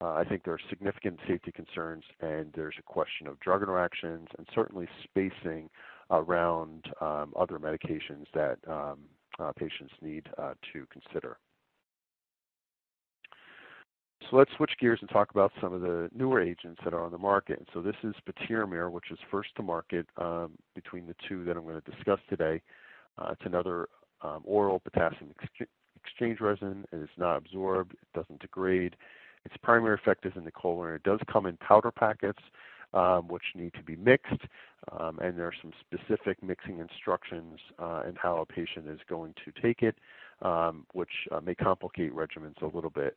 [0.00, 4.28] Uh, I think there are significant safety concerns, and there's a question of drug interactions
[4.36, 5.70] and certainly spacing
[6.10, 8.98] around um, other medications that um,
[9.38, 11.38] uh, patients need uh, to consider.
[14.30, 17.12] So let's switch gears and talk about some of the newer agents that are on
[17.12, 17.58] the market.
[17.58, 21.56] And so this is patiromer, which is first to market um, between the two that
[21.56, 22.62] I'm going to discuss today.
[23.18, 23.88] Uh, it's another
[24.22, 25.68] um, oral potassium ex
[26.02, 26.84] exchange resin.
[26.92, 27.92] It is not absorbed.
[27.92, 28.96] It doesn't degrade.
[29.44, 30.94] Its primary effect is in the colon.
[30.94, 32.40] It does come in powder packets,
[32.94, 34.42] um, which need to be mixed,
[34.92, 39.34] um, and there are some specific mixing instructions uh, in how a patient is going
[39.44, 39.96] to take it,
[40.42, 43.16] um, which uh, may complicate regimens a little bit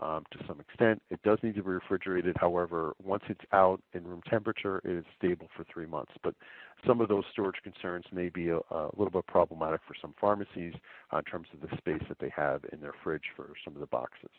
[0.00, 1.02] um, to some extent.
[1.10, 2.36] It does need to be refrigerated.
[2.38, 6.12] However, once it's out in room temperature, it is stable for three months.
[6.22, 6.34] But
[6.86, 10.74] some of those storage concerns may be a, a little bit problematic for some pharmacies
[11.12, 13.80] uh, in terms of the space that they have in their fridge for some of
[13.80, 14.30] the boxes.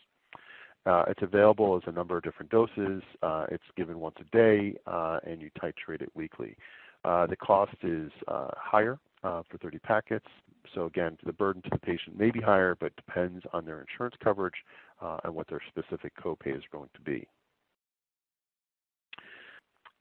[0.86, 3.04] Uh, it's available as a number of different doses.
[3.22, 6.56] Uh, it's given once a day, uh, and you titrate it weekly.
[7.04, 10.26] Uh, the cost is uh, higher for 30 packets.
[10.74, 14.15] So again, the burden to the patient may be higher, but depends on their insurance
[14.24, 14.54] coverage
[15.02, 17.28] and what their specific copay is going to be.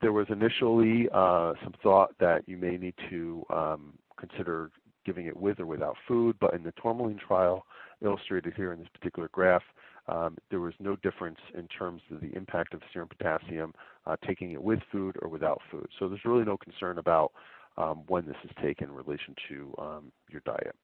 [0.01, 4.71] There was initially some thought that you may need to um, consider
[5.05, 7.65] giving it with or without food, but in the tourmaline trial
[8.05, 9.63] illustrated here in this particular graph,
[10.09, 13.75] um, there was no difference in terms of the impact of serum potassium
[14.07, 15.87] uh, taking it with food or without food.
[15.99, 17.33] So there's really no concern about
[17.77, 20.75] um, when this is taken in relation to um, your diet.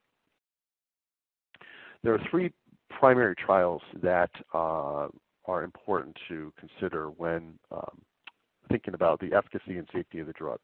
[2.02, 2.52] There are three
[2.98, 5.08] primary trials that uh,
[5.46, 8.00] are important to consider when um,
[8.70, 10.58] thinking about the efficacy and safety of the drug.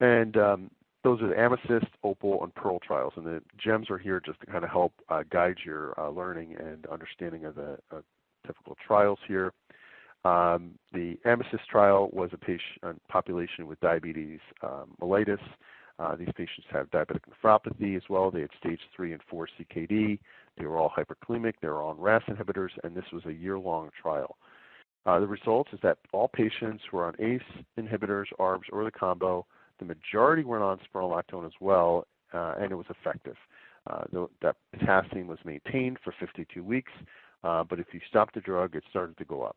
[0.00, 0.70] And um,
[1.04, 3.12] those are the Amethyst, Opal, and Pearl trials.
[3.16, 6.56] And the GEMS are here just to kind of help uh, guide your uh, learning
[6.58, 8.00] and understanding of the uh,
[8.46, 9.52] typical trials here.
[10.24, 15.38] Um, the Amethyst trial was a patient population with diabetes um, mellitus.
[15.98, 18.30] Uh, these patients have diabetic nephropathy as well.
[18.30, 20.18] They had stage 3 and 4 CKD.
[20.58, 21.54] They were all hyperkalemic.
[21.62, 24.36] They were on RAS inhibitors, and this was a year-long trial.
[25.06, 28.90] Uh, the results is that all patients who are on ACE inhibitors, ARBs, or the
[28.90, 29.46] combo
[29.78, 33.36] the majority were on spironolactone as well, uh, and it was effective.
[33.88, 36.92] Uh, the, that potassium was maintained for 52 weeks,
[37.44, 39.56] uh, but if you stopped the drug, it started to go up.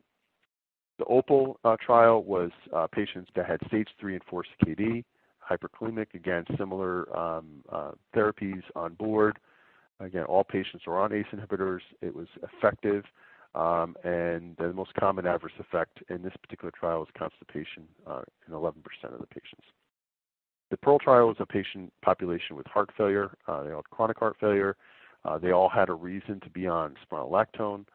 [0.98, 2.52] The OPAL trial was
[2.92, 5.06] patients that had stage 3 and 4 CKD,
[5.50, 9.40] hyperkalemic, again, similar um, uh, therapies on board.
[10.00, 11.82] Again, all patients were on ACE inhibitors.
[12.02, 13.04] It was effective.
[13.56, 17.84] Um, and the most common adverse effect in this particular trial was constipation
[18.48, 19.66] in 11% of the patients.
[20.70, 23.32] The Pearl trial was a patient population with heart failure.
[23.48, 24.76] Uh, they all had chronic heart failure.
[25.26, 27.86] Uh, they all had a reason to be on spironolactone.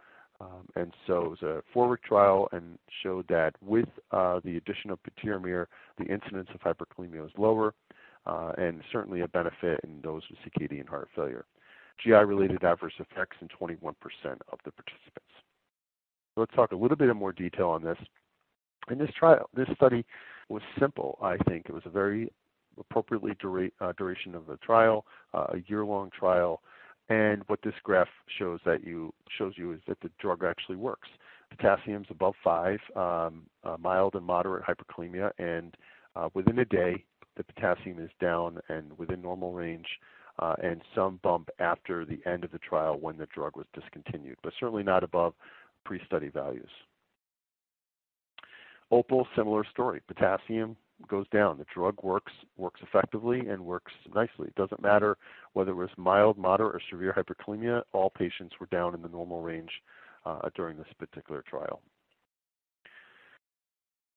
[0.44, 4.90] Um, and so it was a four-week trial and showed that with uh, the addition
[4.90, 5.66] of patiromer,
[5.98, 7.74] the incidence of hyperkalemia was lower
[8.26, 11.46] uh, and certainly a benefit in those with CKD and heart failure.
[12.02, 13.94] GI-related adverse effects in 21%
[14.52, 15.32] of the participants.
[16.34, 17.98] So let's talk a little bit in more detail on this.
[18.90, 20.04] In this trial, this study
[20.48, 21.66] was simple, I think.
[21.68, 22.30] It was a very
[22.78, 26.60] appropriately dura uh, duration of the trial, uh, a year-long trial,
[27.08, 31.08] and what this graph shows that you shows you is that the drug actually works.
[31.50, 35.76] Potassium's above five, um, uh, mild and moderate hyperkalemia, and
[36.16, 37.04] uh, within a day,
[37.36, 39.86] the potassium is down and within normal range,
[40.38, 44.36] uh, and some bump after the end of the trial when the drug was discontinued,
[44.42, 45.34] but certainly not above
[45.84, 46.70] pre-study values.
[48.90, 50.00] Opal, similar story.
[50.06, 50.76] Potassium
[51.08, 51.58] goes down.
[51.58, 54.48] The drug works works effectively and works nicely.
[54.48, 55.16] It doesn't matter
[55.52, 57.82] whether it was mild, moderate, or severe hyperkalemia.
[57.92, 59.70] All patients were down in the normal range
[60.24, 61.80] uh, during this particular trial.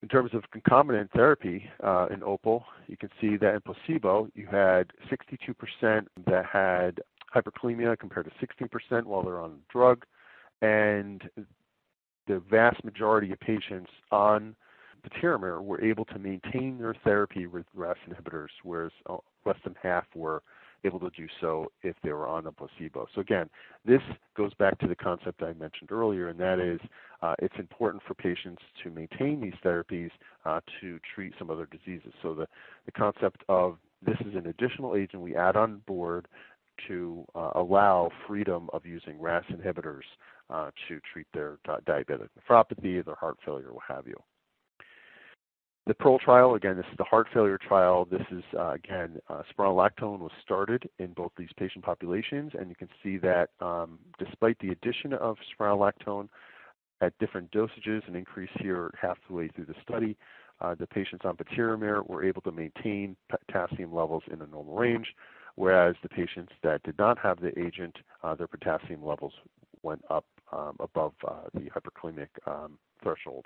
[0.03, 4.45] In terms of concomitant therapy uh, in OPAL, you can see that in placebo, you
[4.45, 7.01] had 62% that had
[7.35, 10.05] hyperkalemia compared to 16% while they're on drug,
[10.61, 11.23] and
[12.27, 14.55] the vast majority of patients on
[15.09, 20.05] patiromer were able to maintain their therapy with RAS inhibitors, whereas uh, less than half
[20.15, 20.41] were
[20.83, 23.07] able to do so if they were on a placebo.
[23.13, 23.49] So again,
[23.85, 24.01] this
[24.35, 26.79] goes back to the concept I mentioned earlier, and that is
[27.21, 30.11] uh, it's important for patients to maintain these therapies
[30.45, 32.13] uh, to treat some other diseases.
[32.21, 32.47] So the,
[32.85, 36.27] the concept of this is an additional agent we add on board
[36.87, 40.03] to uh, allow freedom of using RAS inhibitors
[40.49, 44.15] uh, to treat their diabetic nephropathy, their heart failure, what have you.
[45.87, 48.03] The PEARL trial, again, this is the heart failure trial.
[48.03, 52.75] This is, uh, again, uh, spironolactone was started in both these patient populations, and you
[52.75, 56.27] can see that um, despite the addition of spironolactone
[56.99, 60.17] at different dosages, an increase here halfway through the study,
[60.59, 65.15] uh, the patients on patiromer were able to maintain potassium levels in a normal range,
[65.55, 69.31] whereas the patients that did not have the agent, uh, their potassium levels
[69.83, 73.45] went up um, above uh, the hyperkalemic um, threshold.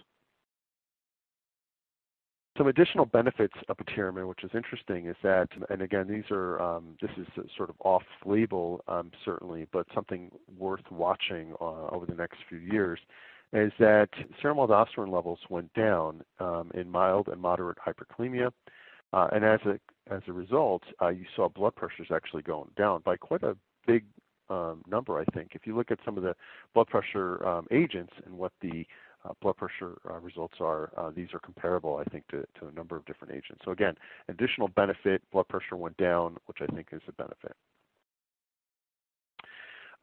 [2.58, 6.98] Some additional benefits of patiromer, which is interesting, is that, and again, these are um,
[7.02, 7.26] this is
[7.56, 13.00] sort of off-label, um, certainly, but something worth watching uh, over the next few years,
[13.54, 14.10] is that
[14.42, 18.52] serum aldosterone levels went down um, in mild and moderate hyperkalemia,
[19.14, 19.80] uh, and as a
[20.14, 23.56] as a result, uh, you saw blood pressures actually going down by quite a
[23.88, 24.04] big
[24.50, 25.20] um, number.
[25.20, 26.36] I think if you look at some of the
[26.74, 28.86] blood pressure um, agents and what the
[29.28, 32.72] uh, blood pressure uh, results are, uh, these are comparable, I think, to, to a
[32.72, 33.62] number of different agents.
[33.64, 33.96] So again,
[34.30, 37.56] additional benefit, blood pressure went down, which I think is a benefit.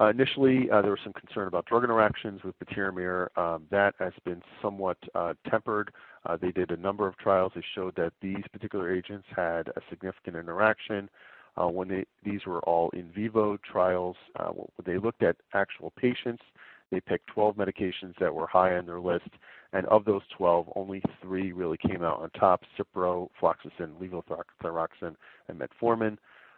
[0.00, 3.36] Uh, initially, uh, there was some concern about drug interactions with patiromer.
[3.36, 5.90] Um, that has been somewhat uh, tempered.
[6.40, 7.50] they did a number of trials.
[7.56, 11.10] They showed that these particular agents had a significant interaction.
[11.56, 14.14] when they, these were all in vivo trials,
[14.86, 16.44] they looked at actual patients,
[16.90, 19.28] they picked 12 medications that were high on their list,
[19.72, 25.16] and of those 12, only three really came out on top: Cipro, fluoxetine, levothyroxine,
[25.48, 26.16] and metformin.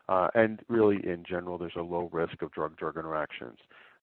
[0.08, 3.58] Uh, and really, in general, there's a low risk of drug-drug interactions.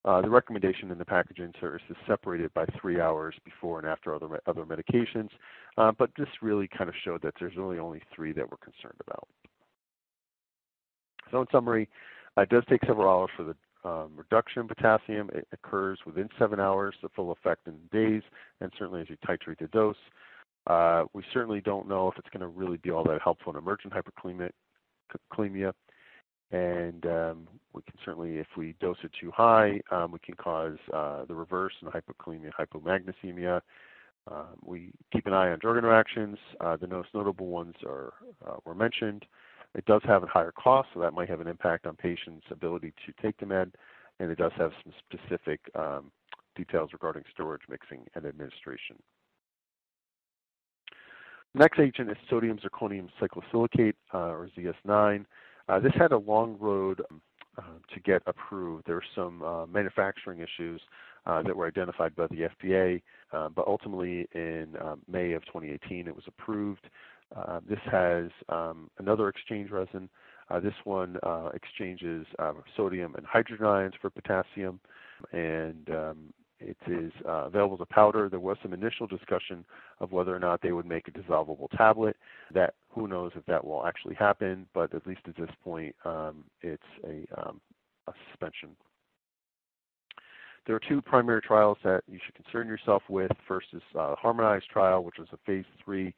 [0.05, 3.80] Uh, the recommendation in the package insert is to separate it by three hours before
[3.80, 5.30] and after other other medications,
[5.78, 8.99] uh, but this really kind of showed that there's really only three that we're concerned
[9.05, 9.28] about.
[11.32, 11.89] So in summary,
[12.38, 15.30] it does take several hours for the um, reduction in potassium.
[15.34, 18.23] It occurs within seven hours, the full effect in days,
[18.61, 19.95] and certainly as you titrate the dose.
[20.67, 23.57] Uh, we certainly don't know if it's going to really be all that helpful in
[23.57, 25.71] emergent hyperkalemia.
[26.51, 30.78] And um, we can certainly, if we dose it too high, um, we can cause
[30.93, 33.61] uh, the reverse in hypokalemia, hypomagnesemia.
[34.30, 36.38] Um, we keep an eye on drug interactions.
[36.59, 38.13] Uh, the most notable ones are
[38.45, 39.25] uh, were mentioned.
[39.78, 42.93] It does have a higher cost, so that might have an impact on patients' ability
[43.05, 43.73] to take the med,
[44.19, 46.11] and it does have some specific um,
[46.55, 48.97] details regarding storage, mixing, and administration.
[51.53, 55.25] Next agent is sodium zirconium cyclosilicate, uh, or ZS9.
[55.69, 57.21] Uh, this had a long road um,
[57.59, 57.61] uh,
[57.93, 58.86] to get approved.
[58.88, 60.82] There were some uh, manufacturing issues
[61.28, 63.01] uh, that were identified by the FDA,
[63.32, 66.88] uh, but ultimately in um, May of 2018 it was approved.
[67.36, 70.09] Uh, this has um, another exchange resin.
[70.49, 74.80] Uh, this one uh, exchanges um, sodium and hydrogen ions for potassium,
[75.34, 76.17] and um,
[76.59, 78.30] it is available as a powder.
[78.30, 79.65] There was some initial discussion
[79.99, 82.15] of whether or not they would make a dissolvable tablet.
[82.53, 85.93] That who knows if that will actually happen, but at least at this point,
[86.61, 88.69] it's a, a suspension.
[90.65, 93.32] There are two primary trials that you should concern yourself with.
[93.47, 96.13] First is uh, Harmonize trial, which is a phase three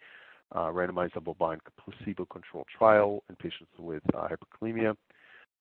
[0.55, 4.95] randomized double-blind placebo-controlled trial in patients with uh, hyperkalemia.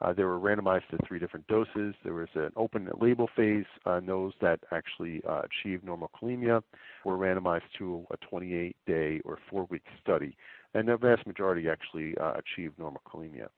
[0.01, 1.95] Uh, they were randomized to three different doses.
[2.05, 3.65] There was an open label phase.
[3.85, 6.63] Uh, those that actually uh, achieved normal kalemia
[7.05, 10.37] were randomized to a 28-day or four-week study,
[10.75, 13.49] and the vast majority actually uh, achieved normal kalemia.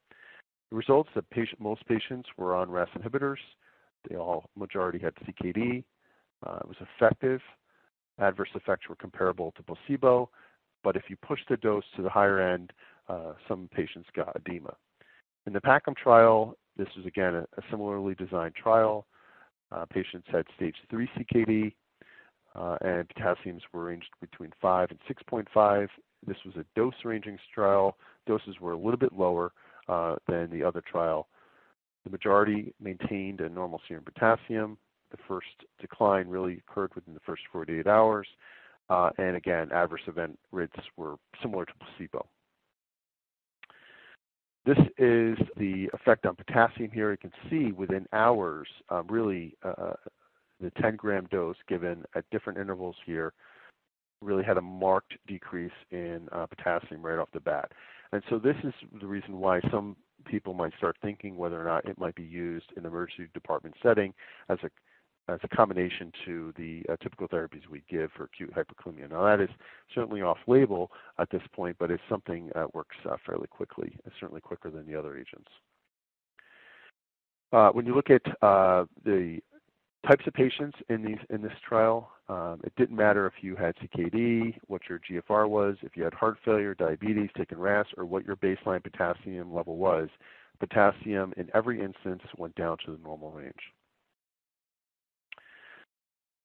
[0.71, 1.25] The results that
[1.59, 3.37] most patients were on RAS inhibitors.
[4.09, 5.85] They all majority had CKD.
[6.47, 7.41] Uh, it was effective.
[8.19, 10.31] Adverse effects were comparable to placebo,
[10.83, 12.73] but if you push the dose to the higher end,
[13.09, 14.75] uh, some patients got edema.
[15.47, 19.07] In the Packham trial, this is again a, a similarly designed trial.
[19.73, 21.73] Uh, patients had stage 3 CKD,
[22.55, 25.89] uh, and potassiums were ranged between 5 and 6.5.
[26.27, 27.97] This was a dose ranging trial.
[28.27, 29.53] Doses were a little bit lower
[29.89, 31.29] uh, than the other trial.
[32.05, 34.79] The majority maintained a normal serum potassium.
[35.11, 35.47] The first
[35.81, 38.27] decline really occurred within the first 48 hours.
[38.91, 42.27] Uh, and again, adverse event rates were similar to placebo.
[44.67, 47.13] This is the effect on potassium here.
[47.13, 49.95] You can see within hours, um, really, uh,
[50.61, 53.33] the 10 gram dose given at different intervals here
[54.21, 57.73] really had a marked decrease in uh, potassium right off the bat.
[58.13, 61.87] And so this is the reason why some people might start thinking whether or not
[61.87, 64.13] it might be used in the emergency department setting
[64.51, 64.71] as a
[65.31, 69.11] as a combination to the uh, typical therapies we give for acute hyperkalemia.
[69.11, 69.51] Now that is
[69.95, 74.71] certainly off-label at this point, but it's something that works uh, fairly quickly, certainly quicker
[74.71, 75.49] than the other agents.
[77.53, 79.41] Uh, when you look at uh, the
[80.07, 83.75] types of patients in these in this trial, um, it didn't matter if you had
[83.77, 88.25] CKD, what your GFR was, if you had heart failure, diabetes, taken RAS, or what
[88.25, 90.09] your baseline potassium level was.
[90.61, 93.73] Potassium in every instance went down to the normal range.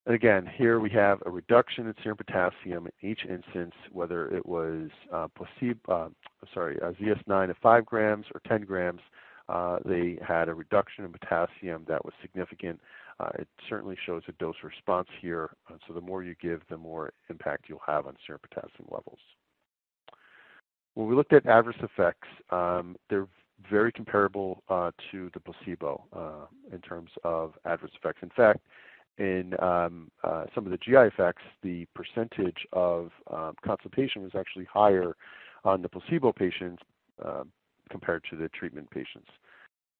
[0.06, 4.46] And again, here we have a reduction in serum potassium in each instance, whether it
[4.46, 6.08] was uh, placebo, uh,
[6.54, 9.00] sorry, uh, ZS9 at 5 grams or 10 grams.
[9.48, 12.80] Uh, they had a reduction in potassium that was significant
[13.18, 15.50] uh, it certainly shows a dose response here.
[15.88, 19.18] So the more you give, the more impact you'll have on serum potassium levels.
[20.94, 23.28] When we looked at adverse effects, um, they're
[23.70, 28.18] very comparable uh, to the placebo in terms of adverse effects.
[28.22, 28.60] In fact,
[29.18, 34.66] in um, uh, some of the GI effects, the percentage of um, constipation was actually
[34.72, 35.16] higher
[35.64, 36.82] on the placebo patients
[37.24, 37.44] uh,
[37.90, 39.28] compared to the treatment patients.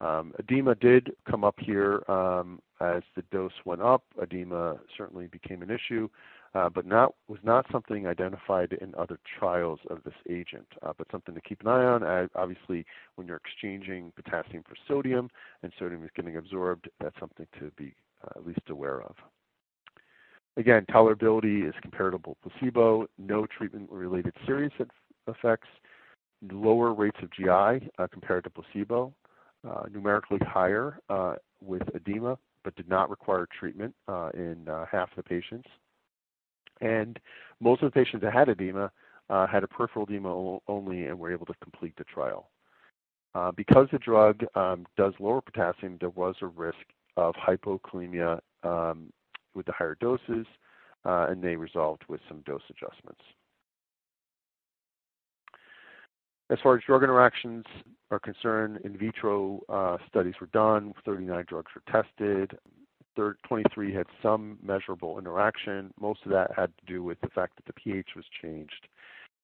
[0.01, 4.05] Um, edema did come up here um, as the dose went up.
[4.23, 6.09] Edema certainly became an issue,
[6.55, 11.07] uh, but not was not something identified in other trials of this agent, uh, but
[11.11, 12.29] something to keep an eye on.
[12.35, 15.31] Obviously, when you're exchanging potassium for sodium
[15.63, 17.95] and sodium is getting absorbed, that's something to be
[18.37, 19.15] at least aware of.
[20.57, 23.07] Again, tolerability is comparable to placebo.
[23.19, 24.73] No treatment-related serious
[25.27, 25.69] effects.
[26.51, 29.13] Lower rates of GI uh, compared to placebo.
[29.67, 35.23] Uh, numerically higher uh, with edema, but did not require treatment uh, in half the
[35.23, 35.69] patients.
[36.81, 37.19] And
[37.61, 38.93] most of the patients that had edema
[39.29, 42.51] had a peripheral edema only and were able to complete the trial.
[43.35, 46.79] Uh, because the drug um, does lower potassium, there was a risk
[47.17, 49.13] of hypokalemia um,
[49.55, 50.47] with the higher doses,
[51.05, 53.23] uh, and they resolved with some dose adjustments.
[56.49, 57.65] As far as drug interactions
[58.11, 62.57] are concerned, in vitro uh, studies were done, 39 drugs were tested,
[63.17, 65.93] 23 had some measurable interaction.
[66.01, 68.89] Most of that had to do with the fact that the pH was changed.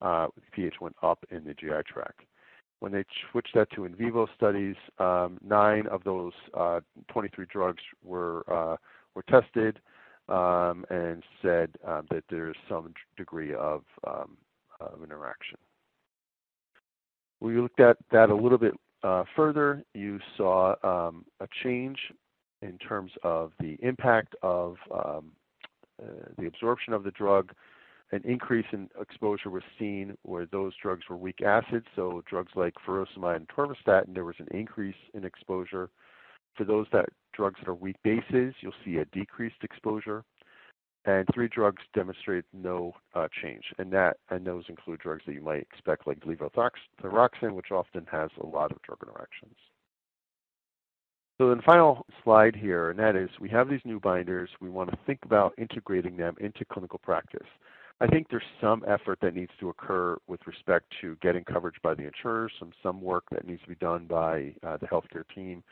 [0.00, 2.20] Uh, the pH went up in the GI tract.
[2.82, 6.80] When they switched that to in vivo studies, um, nine of those uh,
[7.12, 8.76] 23 drugs were uh,
[9.14, 9.78] were tested
[10.28, 14.36] um, and said um, that there's some degree of, um,
[14.80, 15.58] of interaction.
[17.38, 18.74] We looked at that a little bit
[19.04, 19.84] uh, further.
[19.94, 21.98] You saw um, a change
[22.62, 25.30] in terms of the impact of um,
[26.02, 27.52] uh, the absorption of the drug.
[28.12, 32.74] An increase in exposure was seen where those drugs were weak acids, so drugs like
[32.86, 35.88] furosemide and atorvastatin, there was an increase in exposure.
[36.54, 40.24] For those that drugs that are weak bases, you'll see a decreased exposure
[41.04, 45.40] and three drugs demonstrate no uh, change, and that and those include drugs that you
[45.40, 49.56] might expect, like levothyroxine, which often has a lot of drug interactions.
[51.38, 54.50] So then, final slide here, and that is we have these new binders.
[54.60, 57.48] We want to think about integrating them into clinical practice.
[58.02, 61.94] I think there's some effort that needs to occur with respect to getting coverage by
[61.94, 65.62] the insurers, some some work that needs to be done by uh, the healthcare team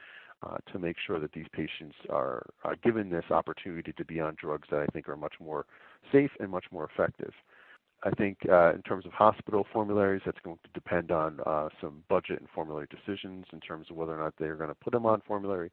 [0.45, 4.37] uh, to make sure that these patients are uh, given this opportunity to be on
[4.41, 5.67] drugs that I think are much more
[6.13, 7.33] safe and much more effective.
[8.05, 12.05] I think uh, in terms of hospital formularies, that's going to depend on uh, some
[12.09, 15.05] budget and formulary decisions in terms of whether or not they're going to put them
[15.05, 15.73] on formulary.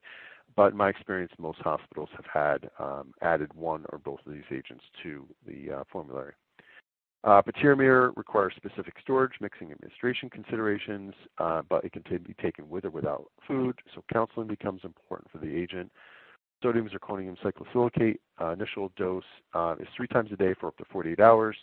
[0.55, 4.41] But in my experience, most hospitals have had um, added one or both of these
[4.51, 6.33] agents to the uh, formulary.
[7.23, 7.41] Uh,
[8.15, 13.25] requires specific storage, mixing administration considerations, uh, but it can be taken with or without
[13.47, 15.91] food, so counseling becomes important for the agent.
[16.63, 20.85] Sodium zirconium cyclosilicate, uh, initial dose uh, is three times a day for up to
[20.91, 21.55] 48 hours,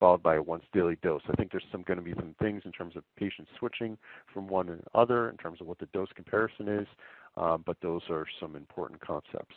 [0.00, 1.22] followed by a once daily dose.
[1.28, 3.96] I think there's some going to be some things in terms of patients switching
[4.32, 6.86] from one to other in terms of what the dose comparison is,
[7.36, 9.54] um, but those are some important concepts.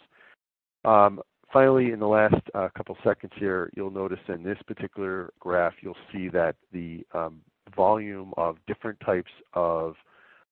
[0.85, 1.21] Um,
[1.51, 5.95] Finally, in the last uh, couple seconds here, you'll notice in this particular graph, you'll
[6.11, 7.39] see that the um,
[7.75, 9.95] volume of different types of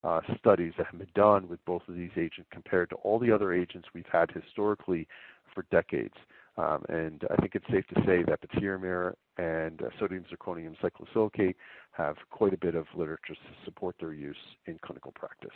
[0.06, 3.32] uh, studies that have been done with both of these agents compared to all the
[3.32, 5.08] other agents we've had historically
[5.54, 6.14] for decades.
[6.58, 11.56] Um, and I think it's safe to say that patiromer and uh, sodium zirconium cyclosilicate
[11.92, 15.50] have quite a bit of literature to support their use in clinical practice.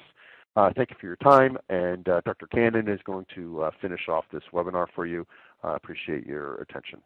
[0.56, 2.47] Uh, thank you for your time, and uh, Dr.
[2.47, 5.26] Cannon is going to uh, finish off this webinar for you.
[5.64, 7.02] I appreciate your attention.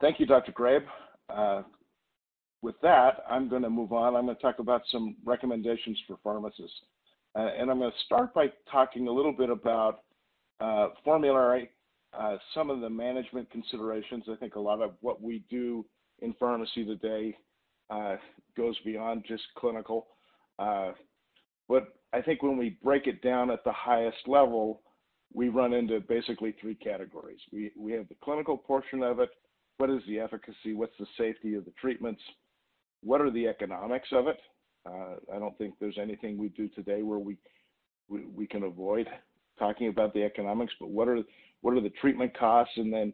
[0.00, 0.52] Thank you, Dr.
[0.52, 0.84] Grabe.
[1.28, 1.62] uh,
[2.62, 4.16] with that, I'm going to move on.
[4.16, 6.74] I'm going to talk about some recommendations for pharmacists.
[7.36, 10.00] Uh, and I'm going to start by talking a little bit about
[10.60, 11.70] uh, formulary,
[12.54, 14.24] some of the management considerations.
[14.28, 15.84] I think a lot of what we do
[16.20, 17.36] in pharmacy today
[18.56, 20.08] goes beyond just clinical.
[20.58, 24.82] But I think when we break it down at the highest level,
[25.32, 27.40] we run into basically three categories.
[27.52, 29.28] We, we have the clinical portion of it.
[29.76, 30.74] What is the efficacy?
[30.74, 32.20] What's the safety of the treatments?
[33.02, 34.38] What are the economics of it?
[34.86, 37.36] Uh, I don't think there's anything we do today where we,
[38.08, 39.06] we, we can avoid
[39.58, 41.18] talking about the economics, but what are
[41.60, 43.12] what are the treatment costs, and then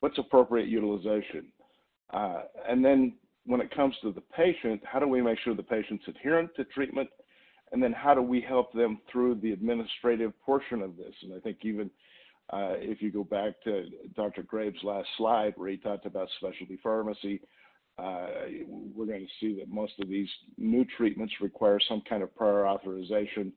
[0.00, 1.46] what's appropriate utilization,
[2.12, 3.14] uh, and then
[3.46, 6.64] when it comes to the patient, how do we make sure the patient's adherent to
[6.64, 7.08] treatment,
[7.72, 11.14] and then how do we help them through the administrative portion of this?
[11.22, 11.90] And I think even
[12.52, 14.42] uh, if you go back to Dr.
[14.42, 17.40] Graves' last slide where he talked about specialty pharmacy,
[17.98, 18.26] uh,
[18.68, 22.66] we're going to see that most of these new treatments require some kind of prior
[22.66, 23.52] authorization.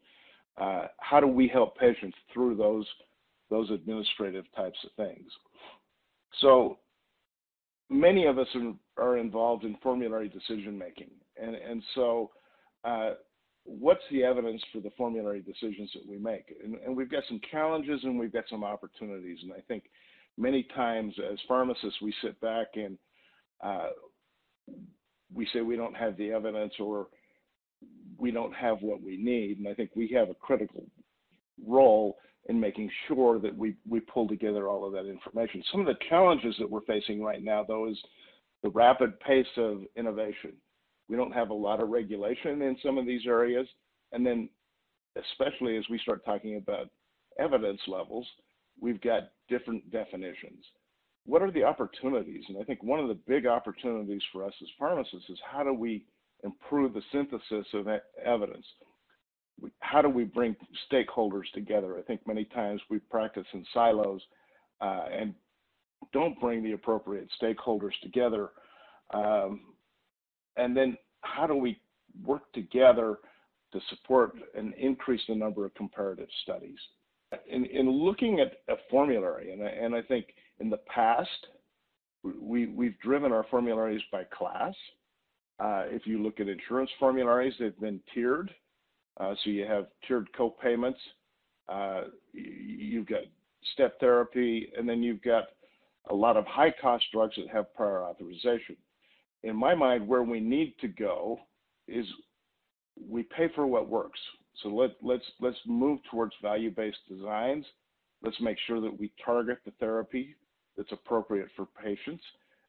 [0.58, 2.86] Uh, how do we help patients through those
[3.50, 5.30] those administrative types of things?
[6.40, 6.78] So
[7.90, 8.48] many of us
[8.98, 12.32] are, involved in formulary decision making, and and so
[12.86, 13.12] uh,
[13.66, 16.56] what's the evidence for the formulary decisions that we make?
[16.64, 19.84] And, and we've got some challenges and we've got some opportunities, and I think
[20.38, 22.98] many times as pharmacists we sit back and
[23.64, 23.90] uh,
[25.34, 27.08] we say we don't have the evidence or
[28.18, 29.60] we don't have what we need.
[29.60, 30.86] And I think we have a critical
[31.66, 35.64] role in making sure that we, we pull together all of that information.
[35.72, 37.98] Some of the challenges that we're facing right now, though, is
[38.64, 40.54] the rapid pace of innovation.
[41.10, 43.68] We don't have a lot of regulation in some of these areas.
[44.12, 44.50] And then,
[45.18, 46.90] especially as we start talking about
[47.40, 48.28] evidence levels,
[48.80, 50.64] we've got different definitions
[51.30, 52.44] what are the opportunities?
[52.50, 55.74] And I think one of the big opportunities for us as pharmacists is how do
[55.74, 56.06] we
[56.44, 57.88] improve the synthesis of
[58.26, 58.66] evidence?
[59.80, 60.56] How do we bring
[60.92, 61.98] stakeholders together?
[61.98, 64.22] I think many times we practice in silos
[64.82, 65.36] uh, and
[66.14, 68.50] don't bring the appropriate stakeholders together.
[69.14, 69.62] Um,
[70.58, 71.80] and then how do we
[72.26, 73.18] work together
[73.72, 76.78] to support and increase the number of comparative studies?
[77.48, 80.26] In, in looking at a formulary, and I, and I think
[80.60, 81.48] in the past,
[82.24, 84.74] we, we've driven our formularies by class.
[85.60, 88.50] Uh, if you look at insurance formularies, they've been tiered.
[89.20, 91.00] Uh, so you have tiered co-payments,
[91.68, 93.22] uh, you've got
[93.74, 95.44] step therapy, and then you've got
[96.10, 98.76] a lot of high cost drugs that have prior authorization.
[99.44, 101.40] In my mind, where we need to go
[101.88, 102.06] is
[103.10, 104.20] we pay for what works.
[104.62, 107.66] So let, let's let's move towards value-based designs.
[108.22, 110.36] Let's make sure that we target the therapy
[110.76, 112.24] that's appropriate for patients.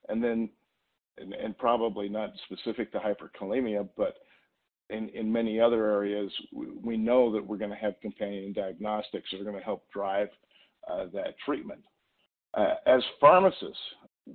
[0.08, 0.48] And then,
[1.18, 4.14] and, and probably not specific to hyperkalemia, but
[4.90, 9.28] in, in many other areas, we, we know that we're going to have companion diagnostics
[9.30, 10.28] that are going to help drive
[10.90, 11.80] uh, that treatment.
[12.54, 13.76] Uh, as pharmacists,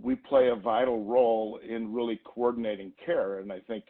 [0.01, 3.39] we play a vital role in really coordinating care.
[3.39, 3.85] And I think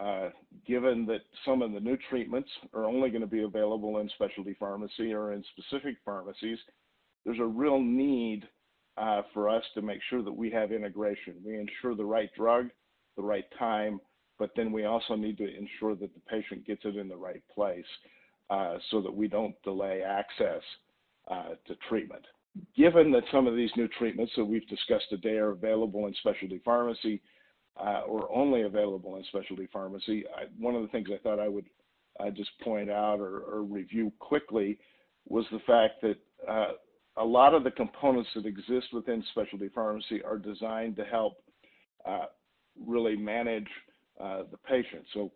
[0.00, 0.30] uh,
[0.66, 4.56] given that some of the new treatments are only going to be available in specialty
[4.58, 6.58] pharmacy or in specific pharmacies,
[7.24, 8.48] there's a real need
[8.96, 11.34] uh, for us to make sure that we have integration.
[11.44, 12.70] We ensure the right drug,
[13.16, 14.00] the right time,
[14.38, 17.42] but then we also need to ensure that the patient gets it in the right
[17.54, 17.84] place
[18.48, 20.62] uh, so that we don't delay access
[21.30, 22.24] uh, to treatment.
[22.76, 26.60] Given that some of these new treatments that we've discussed today are available in specialty
[26.64, 27.20] pharmacy
[27.78, 31.48] uh, or only available in specialty pharmacy, I, one of the things I thought I
[31.48, 31.66] would
[32.18, 34.78] uh, just point out or, or, review quickly
[35.28, 36.16] was the fact that
[36.48, 36.72] uh,
[37.16, 41.34] a lot of the components that exist within specialty pharmacy are designed to help
[42.04, 42.26] uh,
[42.84, 43.68] really manage
[44.20, 45.04] uh, the patient.
[45.14, 45.30] So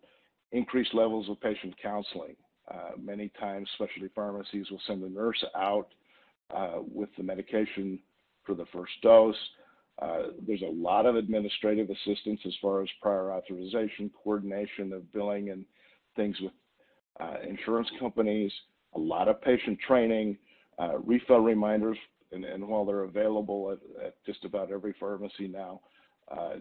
[0.51, 2.35] increased levels of patient counseling.
[2.69, 5.87] Uh, many times specialty pharmacies will send a nurse out
[6.53, 7.99] uh, with the medication
[8.43, 9.35] for the first dose.
[10.01, 15.49] Uh, there's a lot of administrative assistance as far as prior authorization, coordination of billing
[15.49, 15.65] and
[16.15, 16.51] things with
[17.19, 18.51] uh, insurance companies,
[18.95, 20.37] a lot of patient training,
[20.79, 21.97] uh, refill reminders,
[22.31, 25.79] and, and, while they're available at, at, just about every pharmacy now,
[26.29, 26.55] uh,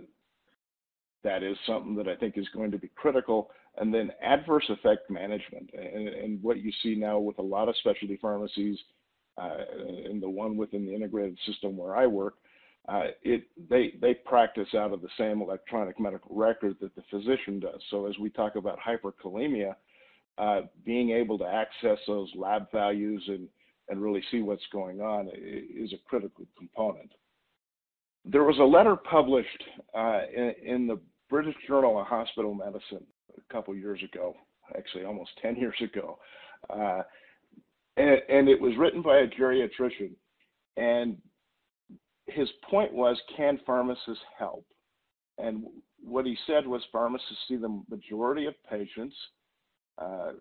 [1.24, 3.50] that is something that I think is going to be critical.
[3.78, 7.76] And then adverse effect management, and, and what you see now with a lot of
[7.78, 8.78] specialty pharmacies,
[9.38, 12.34] and the one within the integrated system where I work,
[12.88, 17.60] uh, it they they practice out of the same electronic medical record that the physician
[17.60, 17.80] does.
[17.90, 19.74] So as we talk about hyperkalemia,
[20.36, 23.48] uh, being able to access those lab values and
[23.88, 27.12] and really see what's going on is a critical component.
[28.24, 29.62] there was a letter published
[29.94, 33.04] uh, in, in, the British Journal of Hospital Medicine
[33.36, 34.34] a couple years ago,
[34.78, 36.18] actually almost 10 years ago.
[36.70, 37.02] Uh,
[37.96, 40.12] and, and, it was written by a geriatrician.
[40.76, 41.16] And
[42.26, 44.64] his point was can pharmacists help?
[45.38, 45.64] And
[46.02, 49.16] what he said was pharmacists see the majority of patients
[49.98, 50.32] uh,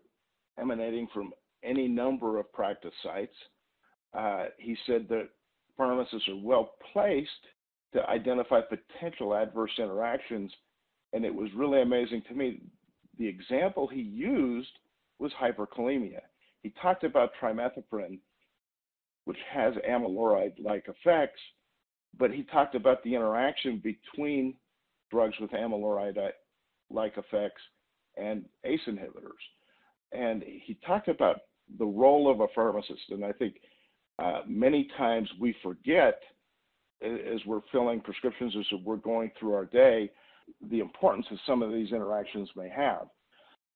[0.59, 1.31] emanating from
[1.63, 3.35] any number of practice sites.
[4.17, 5.29] Uh, he said that
[5.77, 7.29] pharmacists are well placed
[7.93, 10.51] to identify potential adverse interactions.
[11.13, 12.61] And it was really amazing to me.
[13.17, 14.79] The example he used
[15.19, 16.21] was hyperkalemia.
[16.63, 18.19] He talked about trimethoprim,
[19.25, 21.39] which has amiloride like effects,
[22.17, 24.55] but he talked about the interaction between
[25.11, 26.31] drugs with amiloride
[26.89, 27.61] like effects
[28.17, 29.43] and ACE inhibitors.
[30.11, 31.41] And he talked about
[31.79, 33.09] the role of a pharmacist.
[33.09, 33.55] And I think
[34.19, 36.21] uh, many times we forget
[37.01, 40.09] as we're filling prescriptions, as we're going through our day,
[40.69, 43.07] the importance that some of these interactions may have.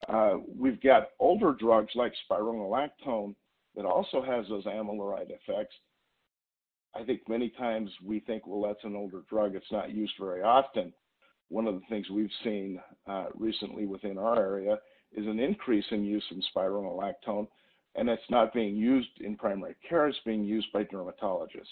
[0.07, 3.35] Uh, we've got older drugs like spironolactone
[3.75, 5.75] that also has those amiloride effects.
[6.95, 10.41] I think many times we think, well, that's an older drug, it's not used very
[10.41, 10.93] often.
[11.49, 14.77] One of the things we've seen uh, recently within our area
[15.15, 17.47] is an increase in use of spironolactone,
[17.95, 21.65] and it's not being used in primary care, it's being used by dermatologists.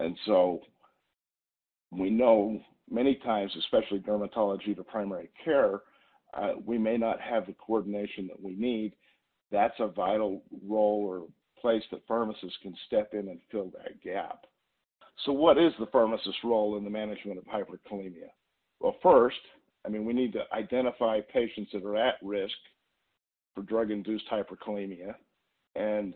[0.00, 0.60] And so
[1.90, 2.60] we know
[2.90, 5.80] many times, especially dermatology to primary care,
[6.36, 8.94] uh, we may not have the coordination that we need.
[9.50, 11.26] That's a vital role or
[11.60, 14.46] place that pharmacists can step in and fill that gap.
[15.24, 18.30] So, what is the pharmacist's role in the management of hyperkalemia?
[18.80, 19.36] Well, first,
[19.86, 22.54] I mean, we need to identify patients that are at risk
[23.54, 25.14] for drug induced hyperkalemia
[25.76, 26.14] and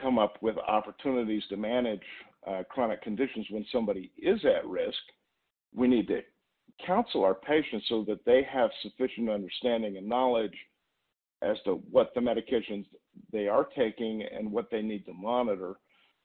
[0.00, 2.02] come up with opportunities to manage
[2.46, 4.98] uh, chronic conditions when somebody is at risk.
[5.74, 6.20] We need to
[6.86, 10.54] counsel our patients so that they have sufficient understanding and knowledge
[11.42, 12.86] as to what the medications
[13.32, 15.76] they are taking and what they need to monitor.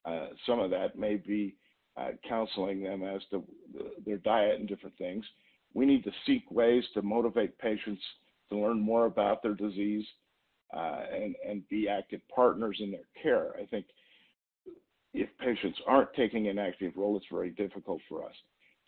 [0.05, 1.55] Uh, some of that may be
[1.97, 3.43] uh, counseling them as to
[4.05, 5.25] their diet and different things.
[5.73, 8.01] We need to seek ways to motivate patients
[8.49, 10.05] to learn more about their disease
[10.75, 13.53] uh, and, and be active partners in their care.
[13.61, 13.85] I think
[15.13, 18.33] if patients aren't taking an active role, it's very difficult for us.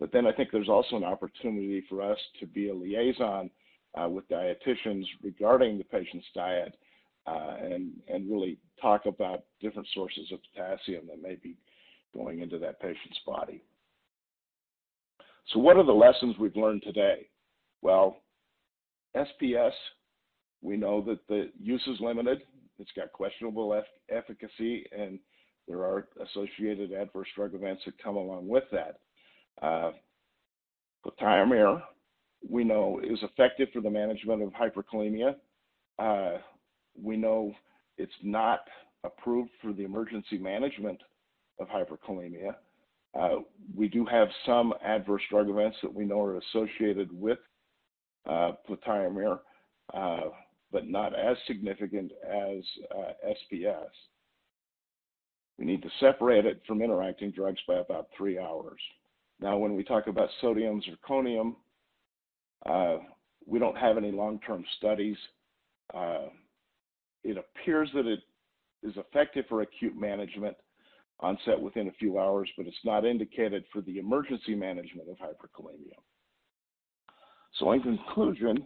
[0.01, 3.51] But then I think there's also an opportunity for us to be a liaison
[3.93, 6.75] uh, with dietitians regarding the patient's diet
[7.27, 11.55] uh, and, and really talk about different sources of potassium that may be
[12.15, 13.63] going into that patient's body.
[15.53, 17.27] So, what are the lessons we've learned today?
[17.83, 18.17] Well,
[19.15, 19.71] SPS,
[20.63, 22.41] we know that the use is limited.
[22.79, 23.79] It's got questionable
[24.09, 25.19] efficacy, and
[25.67, 28.97] there are associated adverse drug events that come along with that.
[29.61, 29.91] Uh,
[32.49, 35.35] we know, is effective for the management of hyperkalemia.
[35.99, 36.37] Uh,
[37.01, 37.53] we know
[37.97, 38.61] it's not
[39.03, 40.99] approved for the emergency management
[41.59, 42.55] of hyperkalemia.
[43.19, 43.41] Uh,
[43.75, 47.39] we do have some adverse drug events that we know are associated with
[48.27, 48.51] uh,
[49.93, 50.19] uh,
[50.71, 52.63] but not as significant as
[52.95, 53.89] uh, SPS.
[55.57, 58.79] We need to separate it from interacting drugs by about three hours.
[59.41, 61.55] Now, when we talk about sodium zirconium,
[62.65, 62.97] uh,
[63.45, 65.17] we don't have any long-term studies.
[65.93, 66.27] Uh,
[67.23, 68.19] it appears that it
[68.83, 70.55] is effective for acute management,
[71.19, 75.97] onset within a few hours, but it's not indicated for the emergency management of hyperkalemia.
[77.59, 78.65] So in conclusion,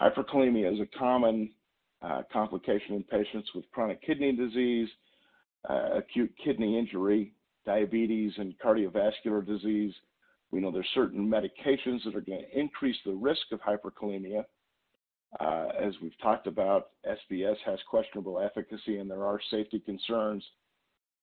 [0.00, 1.50] hyperkalemia is a common
[2.02, 4.88] uh, complication in patients with chronic kidney disease,
[5.68, 7.32] uh, acute kidney injury,
[7.66, 9.92] diabetes and cardiovascular disease.
[10.50, 14.44] We know there's certain medications that are going to increase the risk of hyperkalemia.
[15.40, 20.44] Uh, as we've talked about, SPS has questionable efficacy and there are safety concerns.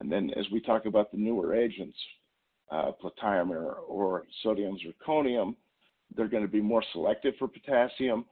[0.01, 1.97] And then as we talk about the newer agents,
[2.71, 2.91] uh,
[3.87, 5.55] or sodium zirconium,
[6.15, 8.25] they're going to be more selective for potassium,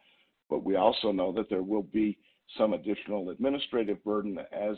[0.49, 2.17] but we also know that there will be
[2.57, 4.75] some additional administrative burden as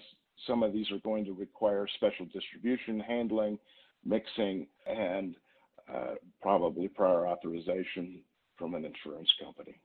[0.48, 3.58] some of these are going to require special distribution, handling,
[4.06, 5.36] mixing, and
[5.94, 8.20] uh, probably prior authorization
[8.58, 9.80] from an insurance company.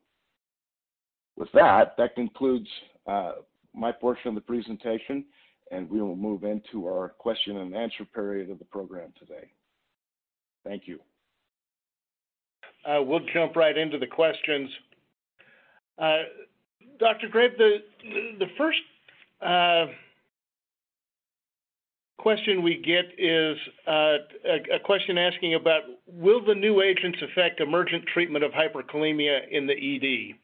[1.36, 2.68] With that, that concludes
[3.07, 3.32] uh,
[3.74, 5.24] my portion of the presentation,
[5.70, 9.51] and we will move into our question and answer period of the program today.
[10.64, 10.99] Thank you.
[12.84, 14.70] Uh, we'll jump right into the questions.
[15.99, 16.18] Uh,
[16.99, 17.28] Dr.
[17.28, 17.78] Grabe, the,
[18.38, 18.78] the first
[19.40, 19.86] uh,
[22.18, 23.56] question we get is
[23.86, 24.18] uh,
[24.74, 29.72] a, question asking about will the new agents affect emergent treatment of hyperkalemia in the
[29.72, 30.34] ED?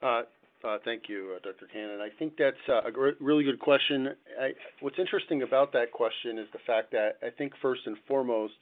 [0.00, 0.22] Uh,
[0.64, 1.66] uh, thank you, Dr.
[1.72, 2.00] Cannon.
[2.00, 2.90] I think that's a
[3.20, 4.08] really good question.
[4.80, 8.54] What's interesting about that question is the fact that I think first and foremost,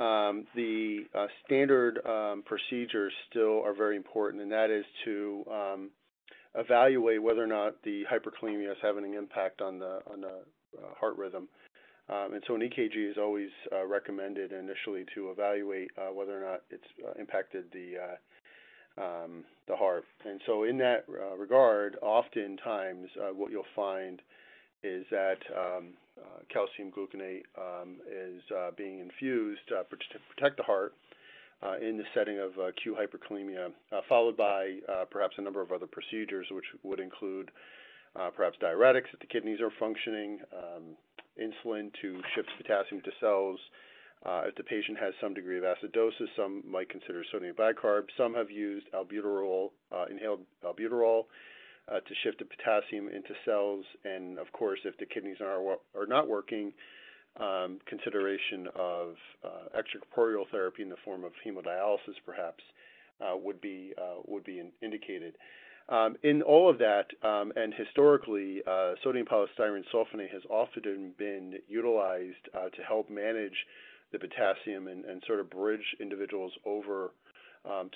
[0.00, 1.04] um, the
[1.44, 5.90] standard um, procedures still are very important, and that is to um,
[6.54, 10.42] evaluate whether or not the hyperkalemia is having an impact on the on the
[10.78, 11.48] uh, heart rhythm.
[12.08, 16.50] Um, and so an EKG is always uh, recommended initially to evaluate uh, whether or
[16.50, 18.16] not it's impacted the
[19.02, 20.04] um, the heart.
[20.24, 21.04] And so in that
[21.38, 24.20] regard, oftentimes what you'll find
[24.82, 25.90] is that um,
[26.52, 27.42] calcium gluconate
[28.10, 28.42] is
[28.76, 30.94] being infused to protect the heart
[31.80, 34.76] in the setting of uh, acute hyperkalemia, uh, followed by
[35.10, 37.50] perhaps a number of other procedures, which would include
[38.34, 40.96] perhaps diuretics if the kidneys are functioning, um,
[41.40, 43.58] insulin to shift potassium to cells.
[44.26, 48.04] Uh, if the patient has some degree of acidosis, some might consider sodium bicarb.
[48.16, 51.26] Some have used albuterol, uh, inhaled albuterol,
[51.88, 53.84] uh, to shift the potassium into cells.
[54.04, 56.72] And of course, if the kidneys are, are not working,
[57.40, 59.14] um, consideration of
[59.44, 62.62] uh, extracorporeal therapy in the form of hemodialysis, perhaps,
[63.20, 65.34] uh, would be uh, would be in, indicated.
[65.88, 71.54] Um, in all of that, um, and historically, uh, sodium polystyrene sulfonate has often been
[71.66, 73.54] utilized uh, to help manage
[74.12, 77.12] the potassium and, and, sort of bridge individuals over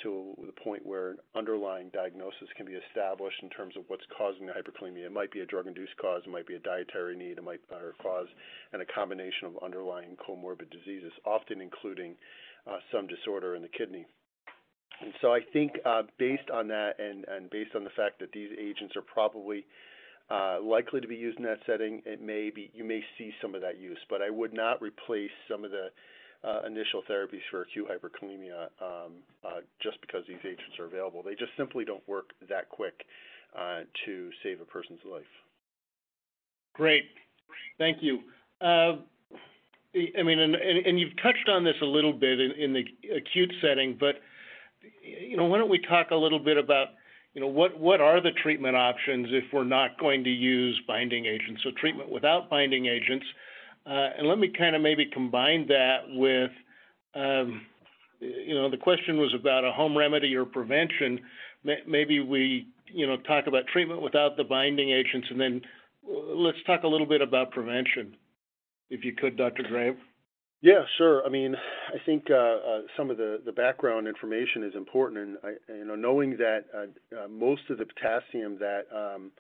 [0.02, 4.46] to the point where an underlying diagnosis can be established in terms of what's causing
[4.46, 5.06] the hyperkalemia.
[5.06, 7.74] It might be a drug-induced cause, it might be a dietary need, it might be
[7.74, 8.28] a cause,
[8.72, 12.14] and a combination of underlying comorbid diseases, often including
[12.66, 14.06] uh, some disorder in the kidney.
[15.00, 18.30] And so I think uh, based on that and, and based on the fact that
[18.32, 19.64] these agents are probably
[20.30, 23.54] uh, likely to be used in that setting, it may be you may see some
[23.54, 25.88] of that use, but I would not replace some of the
[26.66, 29.12] initial therapies for acute hyperkalemia um,
[29.44, 31.22] uh, just because these agents are available.
[31.22, 33.04] They just simply don't work that quick
[33.56, 35.22] uh, to save a person's life.
[36.74, 37.04] Great.
[37.78, 38.20] Thank you.
[38.60, 38.96] Uh,
[39.94, 42.84] I mean, and, you've touched on this a little bit in, the
[43.14, 44.16] acute setting, but
[45.02, 46.88] you know, why don't we talk a little bit about
[47.34, 51.62] you know what are the treatment options if we're not going to use binding agents?
[51.62, 53.26] So treatment without binding agents.
[53.86, 56.50] Uh, and let me kind of maybe combine that with,
[57.14, 57.62] um,
[58.20, 61.20] you know, the question was about a home remedy or prevention.
[61.86, 65.60] Maybe we, you know, talk about treatment without the binding agents, and then
[66.08, 68.16] uh, let's talk a little bit about prevention,
[68.90, 69.64] if you could, Dr.
[69.64, 69.96] Grave.
[70.60, 71.26] Yeah, sure.
[71.26, 71.56] I mean,
[71.88, 75.84] I think uh, uh, some of the, the background information is important, and I, you
[75.84, 79.32] know, knowing that uh, uh most of the potassium that um,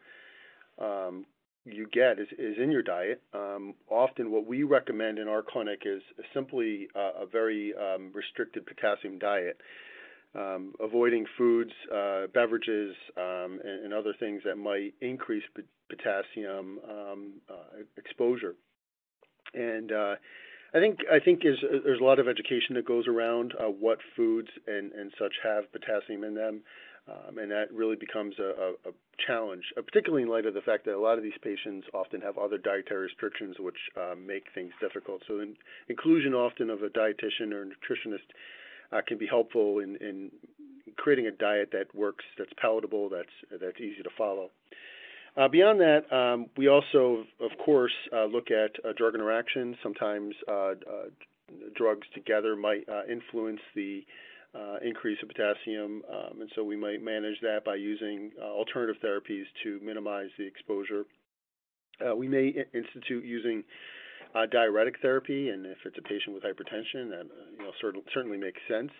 [0.84, 1.26] um,
[1.64, 3.22] you get is, is in your diet.
[3.32, 6.02] Um, often, what we recommend in our clinic is
[6.34, 9.60] simply a very um, restricted potassium diet,
[10.34, 15.44] um, avoiding foods, uh, beverages, um, and, and, other things that might increase
[15.88, 18.54] potassium um, uh, exposure.
[19.54, 20.14] And uh,
[20.74, 23.98] I think I think there's, there's a lot of education that goes around uh, what
[24.16, 26.62] foods and, and such have potassium in them.
[27.08, 28.92] Um, and that really becomes a, a,
[29.26, 32.20] challenge, uh, particularly in light of the fact that a lot of these patients often
[32.20, 35.22] have other dietary restrictions which uh, make things difficult.
[35.26, 35.56] So, in,
[35.88, 38.30] inclusion often of a dietitian or nutritionist
[38.92, 40.30] uh, can be helpful in, in
[40.96, 44.50] creating a diet that works, that's palatable, that's that's easy to follow.
[45.36, 49.76] Uh, beyond that, um, we also, of course, uh, look at uh, drug interactions.
[49.82, 50.74] Sometimes uh, uh,
[51.74, 54.04] drugs together might influence the
[54.54, 58.96] uh, increase of potassium, um, and so we might manage that by using uh, alternative
[59.02, 61.04] therapies to minimize the exposure.
[62.04, 63.64] Uh, we may institute using
[64.34, 68.02] uh, diuretic therapy, and if it's a patient with hypertension, that uh, you know cert-
[68.12, 68.90] certainly makes sense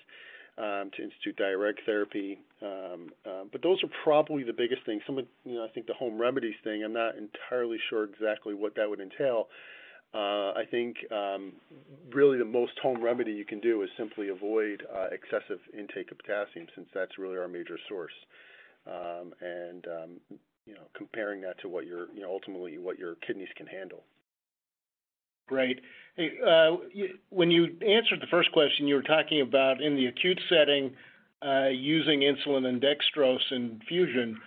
[0.58, 2.38] um, to institute diuretic therapy.
[2.60, 5.02] Um, uh, but those are probably the biggest things.
[5.06, 6.82] Some of you know, I think the home remedies thing.
[6.84, 9.48] I'm not entirely sure exactly what that would entail.
[10.14, 11.52] Uh, I think um,
[12.12, 16.18] really the most home remedy you can do is simply avoid uh, excessive intake of
[16.18, 18.12] potassium, since that's really our major source.
[18.86, 20.10] Um, and um,
[20.66, 24.04] you know, comparing that to what your, you know, ultimately what your kidneys can handle.
[25.48, 25.80] Great.
[26.16, 26.76] Hey, uh,
[27.30, 30.92] when you answered the first question, you were talking about in the acute setting
[31.72, 34.38] using insulin and dextrose infusion.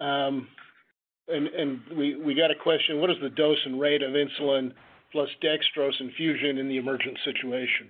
[0.00, 4.72] And, we got a question, what is the dose and rate of insulin
[5.12, 7.88] plus dextrose infusion in the emergent situation?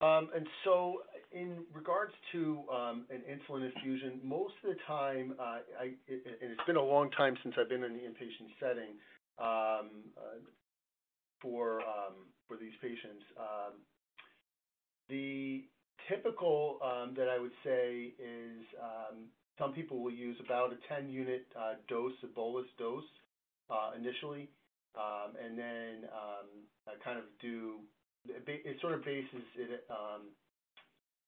[0.00, 0.98] Um, and so,
[1.32, 6.76] in regards to um, an insulin infusion, most of the time, uh, and it's been
[6.76, 8.98] a long time since I've been in the inpatient setting,
[9.38, 9.88] um,
[10.18, 10.40] uh,
[11.40, 11.80] for
[12.48, 13.24] for these patients.
[15.08, 15.64] The
[16.08, 16.78] typical
[17.16, 18.64] that I would say is
[19.58, 23.04] some people will use about a 10 unit uh, dose, a bolus dose
[23.96, 24.50] initially,
[24.96, 26.46] and then um,
[27.04, 27.80] kind of do
[28.26, 30.32] it sort of bases it um,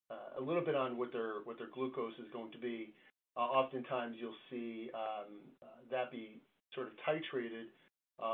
[0.09, 1.43] uh, a little bit on what their
[1.73, 2.93] glucose is going to be.
[3.35, 5.29] Uh, oftentimes, you'll see um,
[5.61, 6.41] uh, that be
[6.73, 7.69] sort of titrated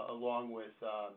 [0.10, 1.12] along with um,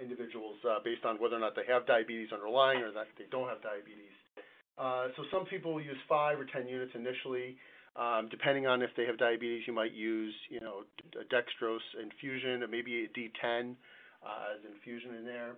[0.00, 3.60] individuals based on whether or not they have diabetes underlying or that they don't have
[3.62, 4.14] diabetes.
[5.16, 7.56] So some people use five or 10 units initially.
[7.98, 10.82] Um, depending on if they have diabetes, you might use, you know,
[11.18, 13.74] a dextrose infusion or maybe a D10
[14.22, 15.56] uh, as infusion in there.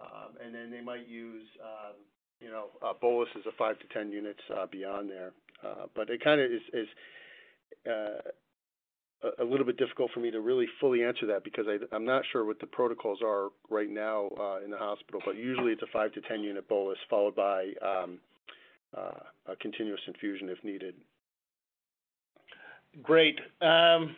[0.00, 1.94] Um, and then they might use, um,
[2.40, 2.68] you know,
[3.00, 5.32] bolus is a five to 10 units uh, beyond there.
[5.62, 6.88] Uh, but it kind of is, is
[7.86, 8.30] uh,
[9.38, 12.22] a little bit difficult for me to really fully answer that because I, am not
[12.32, 15.92] sure what the protocols are right now uh, in the hospital, but usually it's a
[15.92, 18.18] five to 10 unit bolus followed by um,
[18.96, 20.94] uh, a continuous infusion if needed.
[23.02, 23.38] Great.
[23.60, 24.16] Um,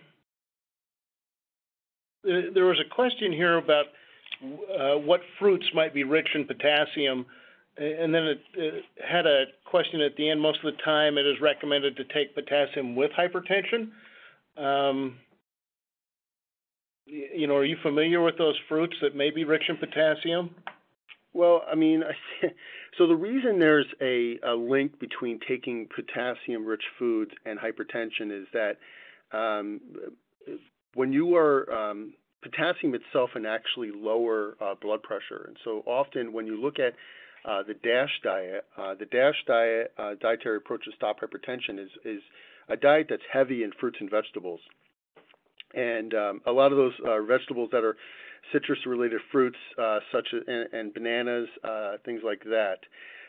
[2.25, 3.87] there was a question here about
[4.43, 7.25] uh, what fruits might be rich in potassium,
[7.79, 8.25] and then
[8.55, 10.41] it, had a question at the end.
[10.41, 13.91] Most of the time, it is recommended to take potassium with hypertension.
[14.57, 15.17] Um,
[17.07, 20.55] you know, are you familiar with those fruits that may be rich in potassium?
[21.33, 22.03] Well, I mean,
[22.99, 28.79] so the reason there's a, a link between taking potassium-rich foods and hypertension is that
[29.33, 29.81] um,
[30.95, 36.33] when you are um, potassium itself can actually lower uh, blood pressure, and so often
[36.33, 36.95] when you look at
[37.45, 41.91] uh, the DASH diet, uh, the DASH diet, uh, dietary approach to stop hypertension, is
[42.05, 42.23] is
[42.69, 44.61] a diet that's heavy in fruits and vegetables.
[45.75, 47.97] And um, a lot of those uh, vegetables that are
[48.53, 52.79] citrus-related fruits, uh, such as and, and bananas, uh, things like that.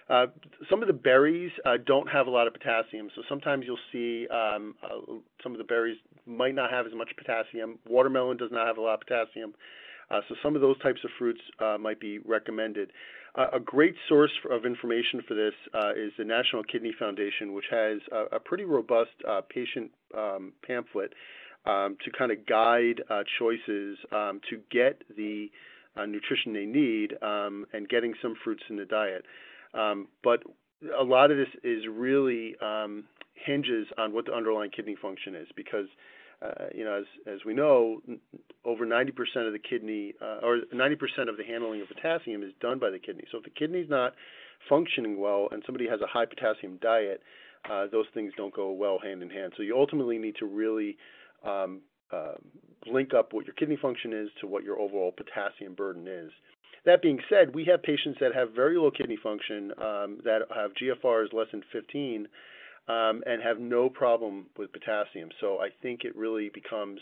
[0.09, 0.27] Uh,
[0.69, 4.25] some of the berries uh, don't have a lot of potassium, so sometimes you'll see
[4.29, 5.13] um, uh,
[5.43, 7.77] some of the berries might not have as much potassium.
[7.85, 9.53] Watermelon does not have a lot of potassium,
[10.09, 11.41] uh, so some of those types of fruits
[11.79, 12.91] might be recommended.
[13.53, 15.53] A great source of information for this
[15.97, 19.11] is the National Kidney Foundation, which has a, a pretty robust
[19.49, 21.11] patient um, pamphlet
[21.67, 25.49] um, to kind of guide uh, choices um, to get the
[25.95, 29.25] uh, nutrition they need um, and getting some fruits in the diet.
[29.73, 30.43] Um, but
[30.97, 35.47] a lot of this is really um, hinges on what the underlying kidney function is
[35.55, 35.87] because
[36.41, 37.99] uh, you know, as as we know,
[38.63, 39.09] over 90%
[39.47, 42.99] of the kidney uh, or 90% of the handling of potassium is done by the
[42.99, 43.23] kidney.
[43.31, 44.13] So if the kidney's not
[44.69, 47.21] functioning well and somebody has a high potassium diet,
[47.71, 49.53] uh, those things don't go well hand in hand.
[49.57, 50.97] So you ultimately need to really
[51.47, 51.81] um,
[52.11, 52.33] uh,
[52.85, 56.31] link up what your kidney function is to what your overall potassium burden is.
[56.85, 60.71] That being said, we have patients that have very low kidney function um, that have
[60.81, 62.27] GFRs less than 15
[62.87, 65.29] um, and have no problem with potassium.
[65.41, 66.99] So I think it really becomes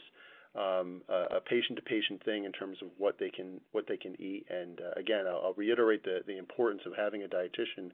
[0.56, 4.46] um, a patient-to-patient thing in terms of what they can what they can eat.
[4.50, 7.92] And uh, again, I'll, I'll, reiterate the the importance of having a dietitian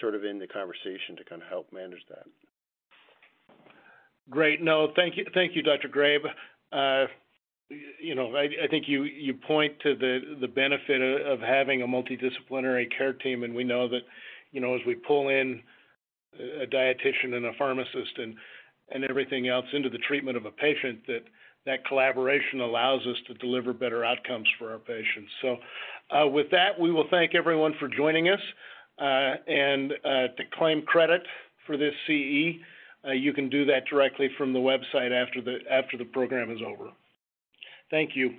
[0.00, 2.24] sort of in the conversation to kind of help manage that.
[4.30, 4.62] Great.
[4.62, 5.88] No, thank you, thank you, Dr.
[5.88, 6.26] Grabe.
[6.72, 7.06] Uh,
[8.00, 12.86] you know, I, think you you point to the the benefit of having a multidisciplinary
[12.96, 14.02] care team, and we know that,
[14.52, 15.60] you know, as we pull in
[16.34, 18.34] a dietitian and a pharmacist and
[18.90, 21.24] and everything else into the treatment of a patient that
[21.66, 25.30] that collaboration allows us to deliver better outcomes for our patients.
[25.42, 25.56] So
[26.10, 28.40] uh, with that, we will thank everyone for joining us.
[28.98, 31.22] Uh, and to claim credit
[31.66, 32.58] for this CE,
[33.06, 36.60] Uh, you can do that directly from the website after the, after the program is
[36.66, 36.90] over.
[37.90, 38.34] Thank you.